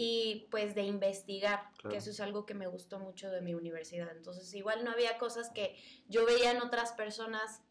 y 0.00 0.46
pues 0.52 0.76
de 0.76 0.82
investigar, 0.84 1.70
Claro. 1.78 1.90
que 1.90 1.96
eso 1.96 2.10
es 2.10 2.20
algo 2.20 2.46
que 2.46 2.54
me 2.54 2.68
gustó 2.68 3.00
mucho 3.00 3.30
de 3.32 3.40
mi 3.40 3.54
universidad. 3.54 4.08
Entonces, 4.16 4.54
igual 4.54 4.84
no 4.84 4.92
había 4.92 5.18
cosas 5.18 5.50
que 5.50 5.74
yo 6.06 6.24
veía 6.24 6.52
en 6.52 6.62
otras 6.62 6.92
personas 6.92 7.62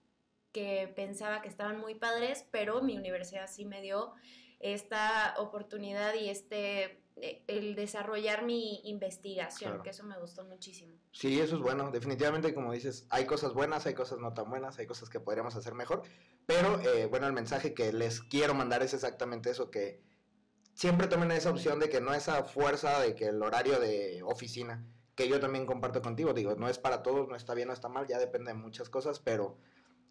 que 0.51 0.91
pensaba 0.93 1.41
que 1.41 1.47
estaban 1.47 1.79
muy 1.79 1.95
padres, 1.95 2.45
pero 2.51 2.81
mi 2.81 2.97
universidad 2.97 3.47
sí 3.47 3.63
me 3.63 3.81
dio 3.81 4.13
esta 4.59 5.35
oportunidad 5.37 6.15
y 6.15 6.29
este 6.29 7.01
eh, 7.19 7.43
el 7.47 7.75
desarrollar 7.75 8.43
mi 8.43 8.81
investigación, 8.83 9.71
Claro. 9.71 9.83
que 9.83 9.89
eso 9.91 10.03
me 10.03 10.19
gustó 10.19 10.43
muchísimo. 10.43 10.99
Sí, 11.13 11.39
eso 11.39 11.55
es 11.55 11.61
bueno. 11.61 11.89
Definitivamente, 11.91 12.53
como 12.53 12.73
dices, 12.73 13.07
hay 13.09 13.25
cosas 13.25 13.53
buenas, 13.53 13.85
hay 13.87 13.93
cosas 13.95 14.19
no 14.19 14.33
tan 14.33 14.49
buenas, 14.49 14.77
hay 14.79 14.85
cosas 14.85 15.09
que 15.09 15.19
podríamos 15.21 15.55
hacer 15.55 15.73
mejor. 15.73 16.03
Pero, 16.45 16.79
eh, 16.81 17.05
bueno, 17.07 17.25
el 17.25 17.33
mensaje 17.33 17.73
que 17.73 17.91
les 17.93 18.21
quiero 18.21 18.53
mandar 18.53 18.83
es 18.83 18.93
exactamente 18.93 19.49
eso, 19.49 19.71
que 19.71 20.03
siempre 20.77 21.07
tomen 21.07 21.31
esa 21.31 21.49
opción 21.49 21.79
de 21.79 21.89
que 21.89 21.99
no 21.99 22.13
esa 22.13 22.43
fuerza 22.43 22.99
de 22.99 23.15
que 23.15 23.25
el 23.25 23.41
horario 23.41 23.79
de 23.79 24.21
oficina, 24.23 24.85
que 25.15 25.27
yo 25.27 25.39
también 25.39 25.65
comparto 25.65 26.03
contigo, 26.03 26.33
digo, 26.33 26.55
no 26.55 26.69
es 26.69 26.77
para 26.77 27.01
todos, 27.01 27.27
no 27.27 27.35
está 27.35 27.55
bien, 27.55 27.69
no 27.69 27.73
está 27.73 27.89
mal, 27.89 28.05
ya 28.05 28.19
depende 28.19 28.51
de 28.51 28.59
muchas 28.59 28.87
cosas, 28.87 29.19
pero 29.19 29.57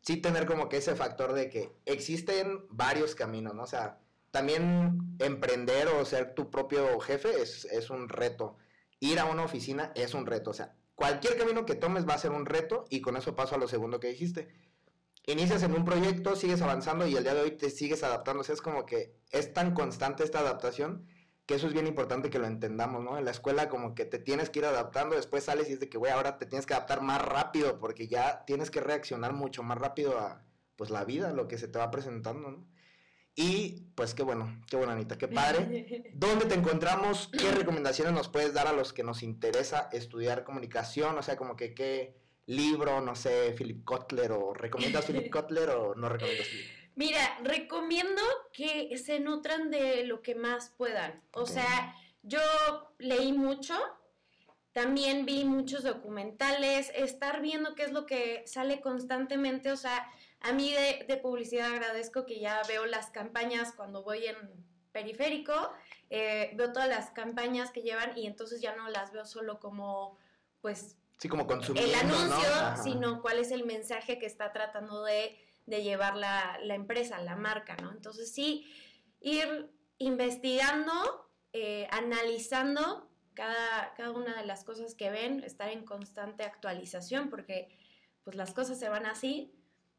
sí 0.02 0.16
tener 0.16 0.44
como 0.44 0.68
que 0.68 0.78
ese 0.78 0.96
factor 0.96 1.34
de 1.34 1.48
que 1.48 1.70
existen 1.84 2.66
varios 2.68 3.14
caminos, 3.14 3.54
¿no? 3.54 3.62
O 3.62 3.68
sea, 3.68 4.00
también 4.32 5.16
emprender 5.20 5.86
o 5.86 6.04
ser 6.04 6.34
tu 6.34 6.50
propio 6.50 6.98
jefe 6.98 7.40
es, 7.40 7.64
es 7.66 7.88
un 7.88 8.08
reto. 8.08 8.56
Ir 8.98 9.20
a 9.20 9.26
una 9.26 9.44
oficina 9.44 9.92
es 9.94 10.14
un 10.14 10.26
reto. 10.26 10.50
O 10.50 10.54
sea, 10.54 10.74
cualquier 10.96 11.38
camino 11.38 11.64
que 11.64 11.76
tomes 11.76 12.08
va 12.08 12.14
a 12.14 12.18
ser 12.18 12.32
un 12.32 12.44
reto 12.44 12.86
y 12.90 13.00
con 13.02 13.16
eso 13.16 13.36
paso 13.36 13.54
a 13.54 13.58
lo 13.58 13.68
segundo 13.68 14.00
que 14.00 14.08
dijiste. 14.08 14.48
Inicias 15.28 15.64
en 15.64 15.74
un 15.74 15.84
proyecto, 15.84 16.36
sigues 16.36 16.62
avanzando 16.62 17.04
y 17.04 17.16
el 17.16 17.24
día 17.24 17.34
de 17.34 17.40
hoy 17.40 17.50
te 17.50 17.68
sigues 17.70 18.04
adaptando. 18.04 18.42
O 18.42 18.44
sea, 18.44 18.54
es 18.54 18.62
como 18.62 18.86
que 18.86 19.16
es 19.30 19.52
tan 19.52 19.74
constante 19.74 20.22
esta 20.22 20.38
adaptación 20.38 21.08
que 21.46 21.54
eso 21.54 21.66
es 21.66 21.72
bien 21.72 21.88
importante 21.88 22.30
que 22.30 22.38
lo 22.38 22.46
entendamos, 22.46 23.02
¿no? 23.02 23.18
En 23.18 23.24
la 23.24 23.32
escuela 23.32 23.68
como 23.68 23.94
que 23.94 24.04
te 24.04 24.18
tienes 24.18 24.50
que 24.50 24.60
ir 24.60 24.64
adaptando, 24.64 25.16
después 25.16 25.44
sales 25.44 25.68
y 25.68 25.74
es 25.74 25.80
de 25.80 25.88
que, 25.88 25.98
güey, 25.98 26.12
ahora 26.12 26.38
te 26.38 26.46
tienes 26.46 26.64
que 26.64 26.74
adaptar 26.74 27.02
más 27.02 27.20
rápido 27.22 27.78
porque 27.78 28.06
ya 28.06 28.44
tienes 28.46 28.70
que 28.70 28.80
reaccionar 28.80 29.32
mucho 29.32 29.62
más 29.64 29.78
rápido 29.78 30.18
a, 30.18 30.44
pues, 30.76 30.90
la 30.90 31.04
vida, 31.04 31.32
lo 31.32 31.48
que 31.48 31.58
se 31.58 31.68
te 31.68 31.78
va 31.78 31.90
presentando, 31.90 32.50
¿no? 32.50 32.66
Y, 33.36 33.92
pues, 33.94 34.14
qué 34.14 34.22
bueno, 34.22 34.60
qué 34.68 34.76
bueno, 34.76 34.92
Anita, 34.92 35.18
qué 35.18 35.28
padre. 35.28 36.10
¿Dónde 36.14 36.46
te 36.46 36.54
encontramos? 36.54 37.30
¿Qué 37.36 37.52
recomendaciones 37.52 38.12
nos 38.12 38.28
puedes 38.28 38.54
dar 38.54 38.66
a 38.66 38.72
los 38.72 38.92
que 38.92 39.04
nos 39.04 39.22
interesa 39.22 39.88
estudiar 39.92 40.42
comunicación? 40.42 41.18
O 41.18 41.22
sea, 41.22 41.36
como 41.36 41.54
que 41.54 41.74
qué 41.74 42.16
libro, 42.46 43.00
no 43.00 43.14
sé, 43.14 43.54
Philip 43.56 43.84
Kotler, 43.84 44.32
o 44.32 44.54
recomiendas 44.54 45.06
Philip 45.06 45.30
Kotler 45.32 45.70
o 45.70 45.94
no 45.94 46.08
recomiendas 46.08 46.48
Philip? 46.48 46.66
Mira, 46.94 47.38
recomiendo 47.42 48.22
que 48.52 48.96
se 48.96 49.20
nutran 49.20 49.70
de 49.70 50.04
lo 50.04 50.22
que 50.22 50.34
más 50.34 50.70
puedan. 50.70 51.22
O 51.32 51.44
sea, 51.44 51.94
yo 52.22 52.40
leí 52.98 53.32
mucho, 53.32 53.74
también 54.72 55.26
vi 55.26 55.44
muchos 55.44 55.82
documentales, 55.82 56.90
estar 56.94 57.42
viendo 57.42 57.74
qué 57.74 57.82
es 57.82 57.92
lo 57.92 58.06
que 58.06 58.44
sale 58.46 58.80
constantemente. 58.80 59.72
O 59.72 59.76
sea, 59.76 60.10
a 60.40 60.52
mí 60.52 60.72
de, 60.72 61.04
de 61.06 61.16
publicidad 61.18 61.70
agradezco 61.70 62.24
que 62.24 62.40
ya 62.40 62.62
veo 62.66 62.86
las 62.86 63.10
campañas 63.10 63.74
cuando 63.76 64.02
voy 64.02 64.26
en 64.26 64.36
periférico, 64.92 65.52
eh, 66.08 66.52
veo 66.54 66.72
todas 66.72 66.88
las 66.88 67.10
campañas 67.10 67.70
que 67.70 67.82
llevan 67.82 68.16
y 68.16 68.26
entonces 68.26 68.62
ya 68.62 68.74
no 68.74 68.88
las 68.88 69.12
veo 69.12 69.26
solo 69.26 69.60
como, 69.60 70.16
pues, 70.62 70.96
Sí, 71.18 71.28
como 71.28 71.46
consumiendo, 71.46 71.90
el 71.90 71.94
anuncio, 71.98 72.82
sino 72.82 73.22
cuál 73.22 73.38
es 73.38 73.50
el 73.50 73.64
mensaje 73.64 74.18
que 74.18 74.26
está 74.26 74.52
tratando 74.52 75.02
de, 75.04 75.38
de 75.66 75.82
llevar 75.82 76.16
la, 76.16 76.58
la 76.62 76.74
empresa, 76.74 77.18
la 77.20 77.36
marca, 77.36 77.76
¿no? 77.76 77.90
Entonces 77.92 78.32
sí, 78.32 78.66
ir 79.20 79.70
investigando, 79.98 80.92
eh, 81.52 81.86
analizando 81.90 83.10
cada, 83.34 83.94
cada 83.96 84.10
una 84.12 84.36
de 84.36 84.46
las 84.46 84.64
cosas 84.64 84.94
que 84.94 85.10
ven, 85.10 85.42
estar 85.44 85.70
en 85.70 85.84
constante 85.84 86.44
actualización, 86.44 87.30
porque 87.30 87.68
pues 88.24 88.36
las 88.36 88.52
cosas 88.52 88.78
se 88.78 88.88
van 88.88 89.06
así, 89.06 89.52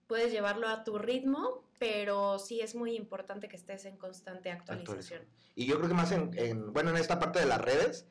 puedes 0.05 0.31
llevarlo 0.31 0.67
a 0.67 0.83
tu 0.83 0.97
ritmo, 0.97 1.63
pero 1.79 2.39
sí 2.39 2.61
es 2.61 2.75
muy 2.75 2.95
importante 2.95 3.47
que 3.47 3.55
estés 3.55 3.85
en 3.85 3.97
constante 3.97 4.51
actualización. 4.51 5.25
Y 5.55 5.65
yo 5.65 5.77
creo 5.77 5.87
que 5.89 5.95
más 5.95 6.11
en, 6.11 6.31
en- 6.37 6.73
bueno, 6.73 6.89
en 6.91 6.97
esta 6.97 7.19
parte 7.19 7.39
de 7.39 7.45
las 7.45 7.59
redes, 7.61 8.07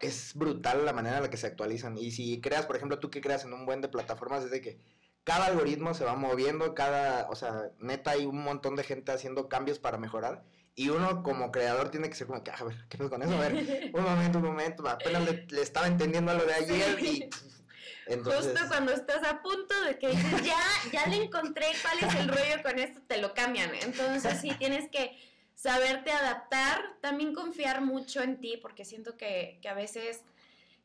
es 0.00 0.34
brutal 0.34 0.84
la 0.84 0.92
manera 0.92 1.16
en 1.16 1.22
la 1.22 1.30
que 1.30 1.36
se 1.36 1.46
actualizan. 1.46 1.96
Y 1.98 2.10
si 2.10 2.40
creas, 2.40 2.66
por 2.66 2.76
ejemplo, 2.76 2.98
tú 2.98 3.10
que 3.10 3.20
creas 3.20 3.44
en 3.44 3.52
un 3.52 3.66
buen 3.66 3.80
de 3.80 3.88
plataformas, 3.88 4.44
es 4.44 4.50
de 4.50 4.60
que 4.60 4.78
cada 5.24 5.46
algoritmo 5.46 5.94
se 5.94 6.04
va 6.04 6.14
moviendo, 6.16 6.74
cada, 6.74 7.28
o 7.30 7.34
sea, 7.34 7.70
neta 7.78 8.12
hay 8.12 8.26
un 8.26 8.42
montón 8.42 8.76
de 8.76 8.84
gente 8.84 9.12
haciendo 9.12 9.48
cambios 9.48 9.78
para 9.78 9.98
mejorar. 9.98 10.44
Y 10.74 10.88
uno 10.88 11.22
como 11.22 11.50
creador 11.52 11.90
tiene 11.90 12.08
que 12.08 12.14
ser 12.14 12.26
como 12.26 12.42
que, 12.42 12.50
a 12.50 12.64
ver, 12.64 12.86
¿qué 12.88 12.96
pasa 12.96 13.10
con 13.10 13.22
eso? 13.22 13.34
A 13.34 13.48
ver, 13.48 13.90
un 13.94 14.02
momento, 14.02 14.38
un 14.38 14.44
momento, 14.44 14.88
apenas 14.88 15.24
le, 15.24 15.46
le 15.50 15.62
estaba 15.62 15.86
entendiendo 15.86 16.30
a 16.32 16.34
lo 16.34 16.44
de 16.44 16.54
ayer 16.54 16.96
Sí. 16.98 17.24
y... 17.24 17.30
Entonces, 18.06 18.52
Justo 18.52 18.68
cuando 18.68 18.92
estás 18.92 19.22
a 19.22 19.40
punto 19.40 19.80
de 19.84 19.96
que 19.96 20.08
dices, 20.08 20.42
ya, 20.42 20.58
ya 20.92 21.06
le 21.06 21.24
encontré 21.24 21.66
cuál 21.80 22.10
es 22.10 22.14
el 22.16 22.28
rollo 22.28 22.62
con 22.62 22.78
esto, 22.80 23.00
te 23.06 23.18
lo 23.18 23.34
cambian. 23.34 23.70
Entonces 23.82 24.40
sí 24.40 24.50
tienes 24.58 24.90
que 24.90 25.16
saberte 25.60 26.10
adaptar, 26.10 26.96
también 27.02 27.34
confiar 27.34 27.82
mucho 27.82 28.22
en 28.22 28.40
ti, 28.40 28.56
porque 28.56 28.86
siento 28.86 29.18
que, 29.18 29.58
que 29.60 29.68
a 29.68 29.74
veces 29.74 30.24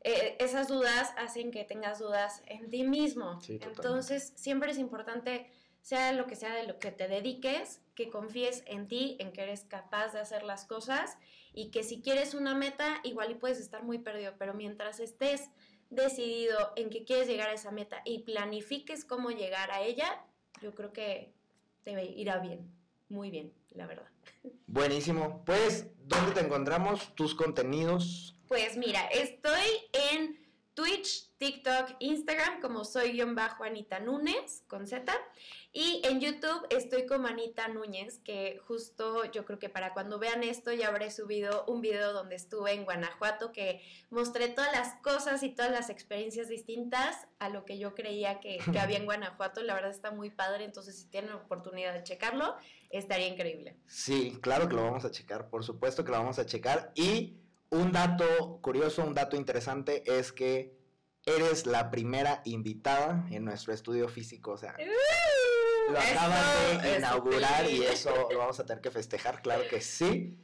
eh, 0.02 0.36
esas 0.38 0.68
dudas 0.68 1.14
hacen 1.16 1.50
que 1.50 1.64
tengas 1.64 1.98
dudas 1.98 2.42
en 2.44 2.68
ti 2.68 2.84
mismo. 2.84 3.40
Sí. 3.40 3.58
Entonces 3.62 4.34
siempre 4.36 4.72
es 4.72 4.76
importante, 4.76 5.50
sea 5.80 6.12
lo 6.12 6.26
que 6.26 6.36
sea 6.36 6.54
de 6.54 6.66
lo 6.66 6.78
que 6.78 6.90
te 6.90 7.08
dediques, 7.08 7.80
que 7.94 8.10
confíes 8.10 8.64
en 8.66 8.86
ti, 8.86 9.16
en 9.18 9.32
que 9.32 9.44
eres 9.44 9.64
capaz 9.64 10.12
de 10.12 10.20
hacer 10.20 10.42
las 10.42 10.66
cosas 10.66 11.16
y 11.54 11.70
que 11.70 11.82
si 11.82 12.02
quieres 12.02 12.34
una 12.34 12.54
meta, 12.54 13.00
igual 13.02 13.30
y 13.30 13.34
puedes 13.36 13.58
estar 13.58 13.82
muy 13.82 13.98
perdido, 13.98 14.34
pero 14.38 14.52
mientras 14.52 15.00
estés 15.00 15.48
decidido 15.88 16.74
en 16.76 16.90
que 16.90 17.04
quieres 17.04 17.28
llegar 17.28 17.48
a 17.48 17.54
esa 17.54 17.70
meta 17.70 18.02
y 18.04 18.24
planifiques 18.24 19.06
cómo 19.06 19.30
llegar 19.30 19.70
a 19.70 19.80
ella, 19.80 20.22
yo 20.60 20.74
creo 20.74 20.92
que 20.92 21.32
te 21.82 22.04
irá 22.14 22.40
bien, 22.40 22.70
muy 23.08 23.30
bien, 23.30 23.54
la 23.76 23.86
verdad. 23.86 24.08
buenísimo. 24.66 25.44
Pues, 25.44 25.86
¿dónde 26.04 26.32
te 26.32 26.40
encontramos? 26.40 27.14
Tus 27.14 27.34
contenidos. 27.34 28.36
Pues 28.48 28.76
mira, 28.76 29.06
estoy 29.08 29.64
en 29.92 30.46
Twitch, 30.76 31.30
TikTok, 31.38 31.96
Instagram 32.00 32.60
como 32.60 32.84
soy-anita 32.84 33.98
Núñez 33.98 34.62
con 34.68 34.86
Z. 34.86 35.10
Y 35.72 36.02
en 36.04 36.20
YouTube 36.20 36.66
estoy 36.68 37.06
como 37.06 37.28
Anita 37.28 37.66
Núñez, 37.68 38.18
que 38.18 38.60
justo 38.66 39.24
yo 39.32 39.46
creo 39.46 39.58
que 39.58 39.70
para 39.70 39.94
cuando 39.94 40.18
vean 40.18 40.42
esto 40.42 40.72
ya 40.74 40.88
habré 40.88 41.10
subido 41.10 41.64
un 41.66 41.80
video 41.80 42.12
donde 42.12 42.36
estuve 42.36 42.72
en 42.72 42.84
Guanajuato, 42.84 43.52
que 43.52 43.82
mostré 44.10 44.48
todas 44.48 44.70
las 44.70 45.00
cosas 45.00 45.42
y 45.42 45.48
todas 45.48 45.70
las 45.70 45.88
experiencias 45.88 46.48
distintas 46.48 47.26
a 47.38 47.48
lo 47.48 47.64
que 47.64 47.78
yo 47.78 47.94
creía 47.94 48.38
que, 48.40 48.58
que 48.70 48.78
había 48.78 48.98
en 48.98 49.06
Guanajuato. 49.06 49.62
La 49.62 49.72
verdad 49.72 49.90
está 49.90 50.10
muy 50.10 50.28
padre, 50.28 50.64
entonces 50.64 50.98
si 50.98 51.06
tienen 51.06 51.32
oportunidad 51.32 51.94
de 51.94 52.02
checarlo, 52.02 52.54
estaría 52.90 53.28
increíble. 53.28 53.76
Sí, 53.86 54.38
claro 54.40 54.68
que 54.68 54.74
lo 54.74 54.84
vamos 54.84 55.04
a 55.04 55.10
checar, 55.10 55.48
por 55.48 55.64
supuesto 55.64 56.04
que 56.04 56.10
lo 56.10 56.18
vamos 56.18 56.38
a 56.38 56.46
checar. 56.46 56.92
Y 56.94 57.36
un 57.70 57.92
dato 57.92 58.58
curioso, 58.62 59.04
un 59.04 59.14
dato 59.14 59.36
interesante 59.36 60.02
es 60.06 60.32
que 60.32 60.76
eres 61.24 61.66
la 61.66 61.90
primera 61.90 62.42
invitada 62.44 63.26
en 63.30 63.44
nuestro 63.44 63.72
estudio 63.72 64.08
físico, 64.08 64.52
o 64.52 64.56
sea, 64.56 64.76
¡Uh! 64.78 65.92
lo 65.92 65.98
acabas 65.98 66.82
de 66.82 66.96
inaugurar 66.98 67.68
y 67.68 67.82
eso 67.82 68.28
lo 68.30 68.38
vamos 68.38 68.60
a 68.60 68.66
tener 68.66 68.80
que 68.80 68.90
festejar, 68.90 69.42
claro 69.42 69.64
que 69.68 69.80
sí. 69.80 70.36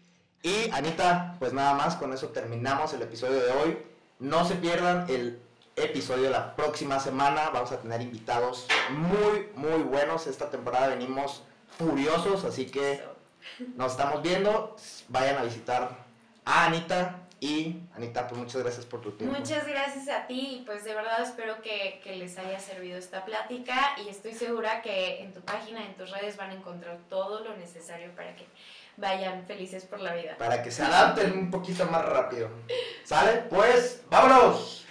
Y 0.42 0.70
Anita, 0.72 1.36
pues 1.38 1.52
nada 1.52 1.74
más, 1.74 1.94
con 1.94 2.12
eso 2.12 2.28
terminamos 2.30 2.92
el 2.94 3.02
episodio 3.02 3.40
de 3.40 3.50
hoy. 3.52 3.78
No 4.18 4.44
se 4.44 4.56
pierdan 4.56 5.08
el 5.08 5.40
episodio 5.76 6.24
de 6.24 6.30
la 6.30 6.56
próxima 6.56 6.98
semana, 6.98 7.50
vamos 7.50 7.70
a 7.70 7.80
tener 7.80 8.00
invitados 8.00 8.66
muy, 8.90 9.48
muy 9.54 9.82
buenos. 9.82 10.26
Esta 10.26 10.50
temporada 10.50 10.88
venimos 10.88 11.44
furiosos, 11.78 12.44
así 12.44 12.66
que 12.66 13.02
nos 13.76 13.92
estamos 13.92 14.22
viendo. 14.22 14.76
Vayan 15.08 15.38
a 15.38 15.42
visitar 15.42 15.90
a 16.44 16.66
Anita. 16.66 17.18
Y 17.40 17.80
Anita, 17.96 18.28
pues 18.28 18.40
muchas 18.40 18.62
gracias 18.62 18.86
por 18.86 19.00
tu 19.00 19.10
tiempo. 19.10 19.36
Muchas 19.36 19.66
gracias 19.66 20.08
a 20.08 20.28
ti 20.28 20.60
y 20.60 20.64
pues 20.64 20.84
de 20.84 20.94
verdad 20.94 21.22
espero 21.22 21.60
que, 21.60 22.00
que 22.04 22.14
les 22.14 22.38
haya 22.38 22.60
servido 22.60 22.96
esta 22.96 23.24
plática 23.24 23.96
y 24.04 24.08
estoy 24.08 24.32
segura 24.32 24.80
que 24.80 25.20
en 25.20 25.32
tu 25.32 25.40
página, 25.40 25.84
en 25.84 25.96
tus 25.96 26.12
redes 26.12 26.36
van 26.36 26.50
a 26.50 26.54
encontrar 26.54 26.98
todo 27.08 27.42
lo 27.42 27.56
necesario 27.56 28.14
para 28.14 28.36
que 28.36 28.46
vayan 28.96 29.44
felices 29.46 29.84
por 29.84 29.98
la 30.00 30.14
vida. 30.14 30.36
Para 30.38 30.62
que 30.62 30.70
se 30.70 30.84
adapten 30.84 31.36
un 31.36 31.50
poquito 31.50 31.84
más 31.86 32.04
rápido. 32.04 32.48
¿Sale? 33.04 33.44
Pues, 33.50 34.04
vámonos. 34.08 34.86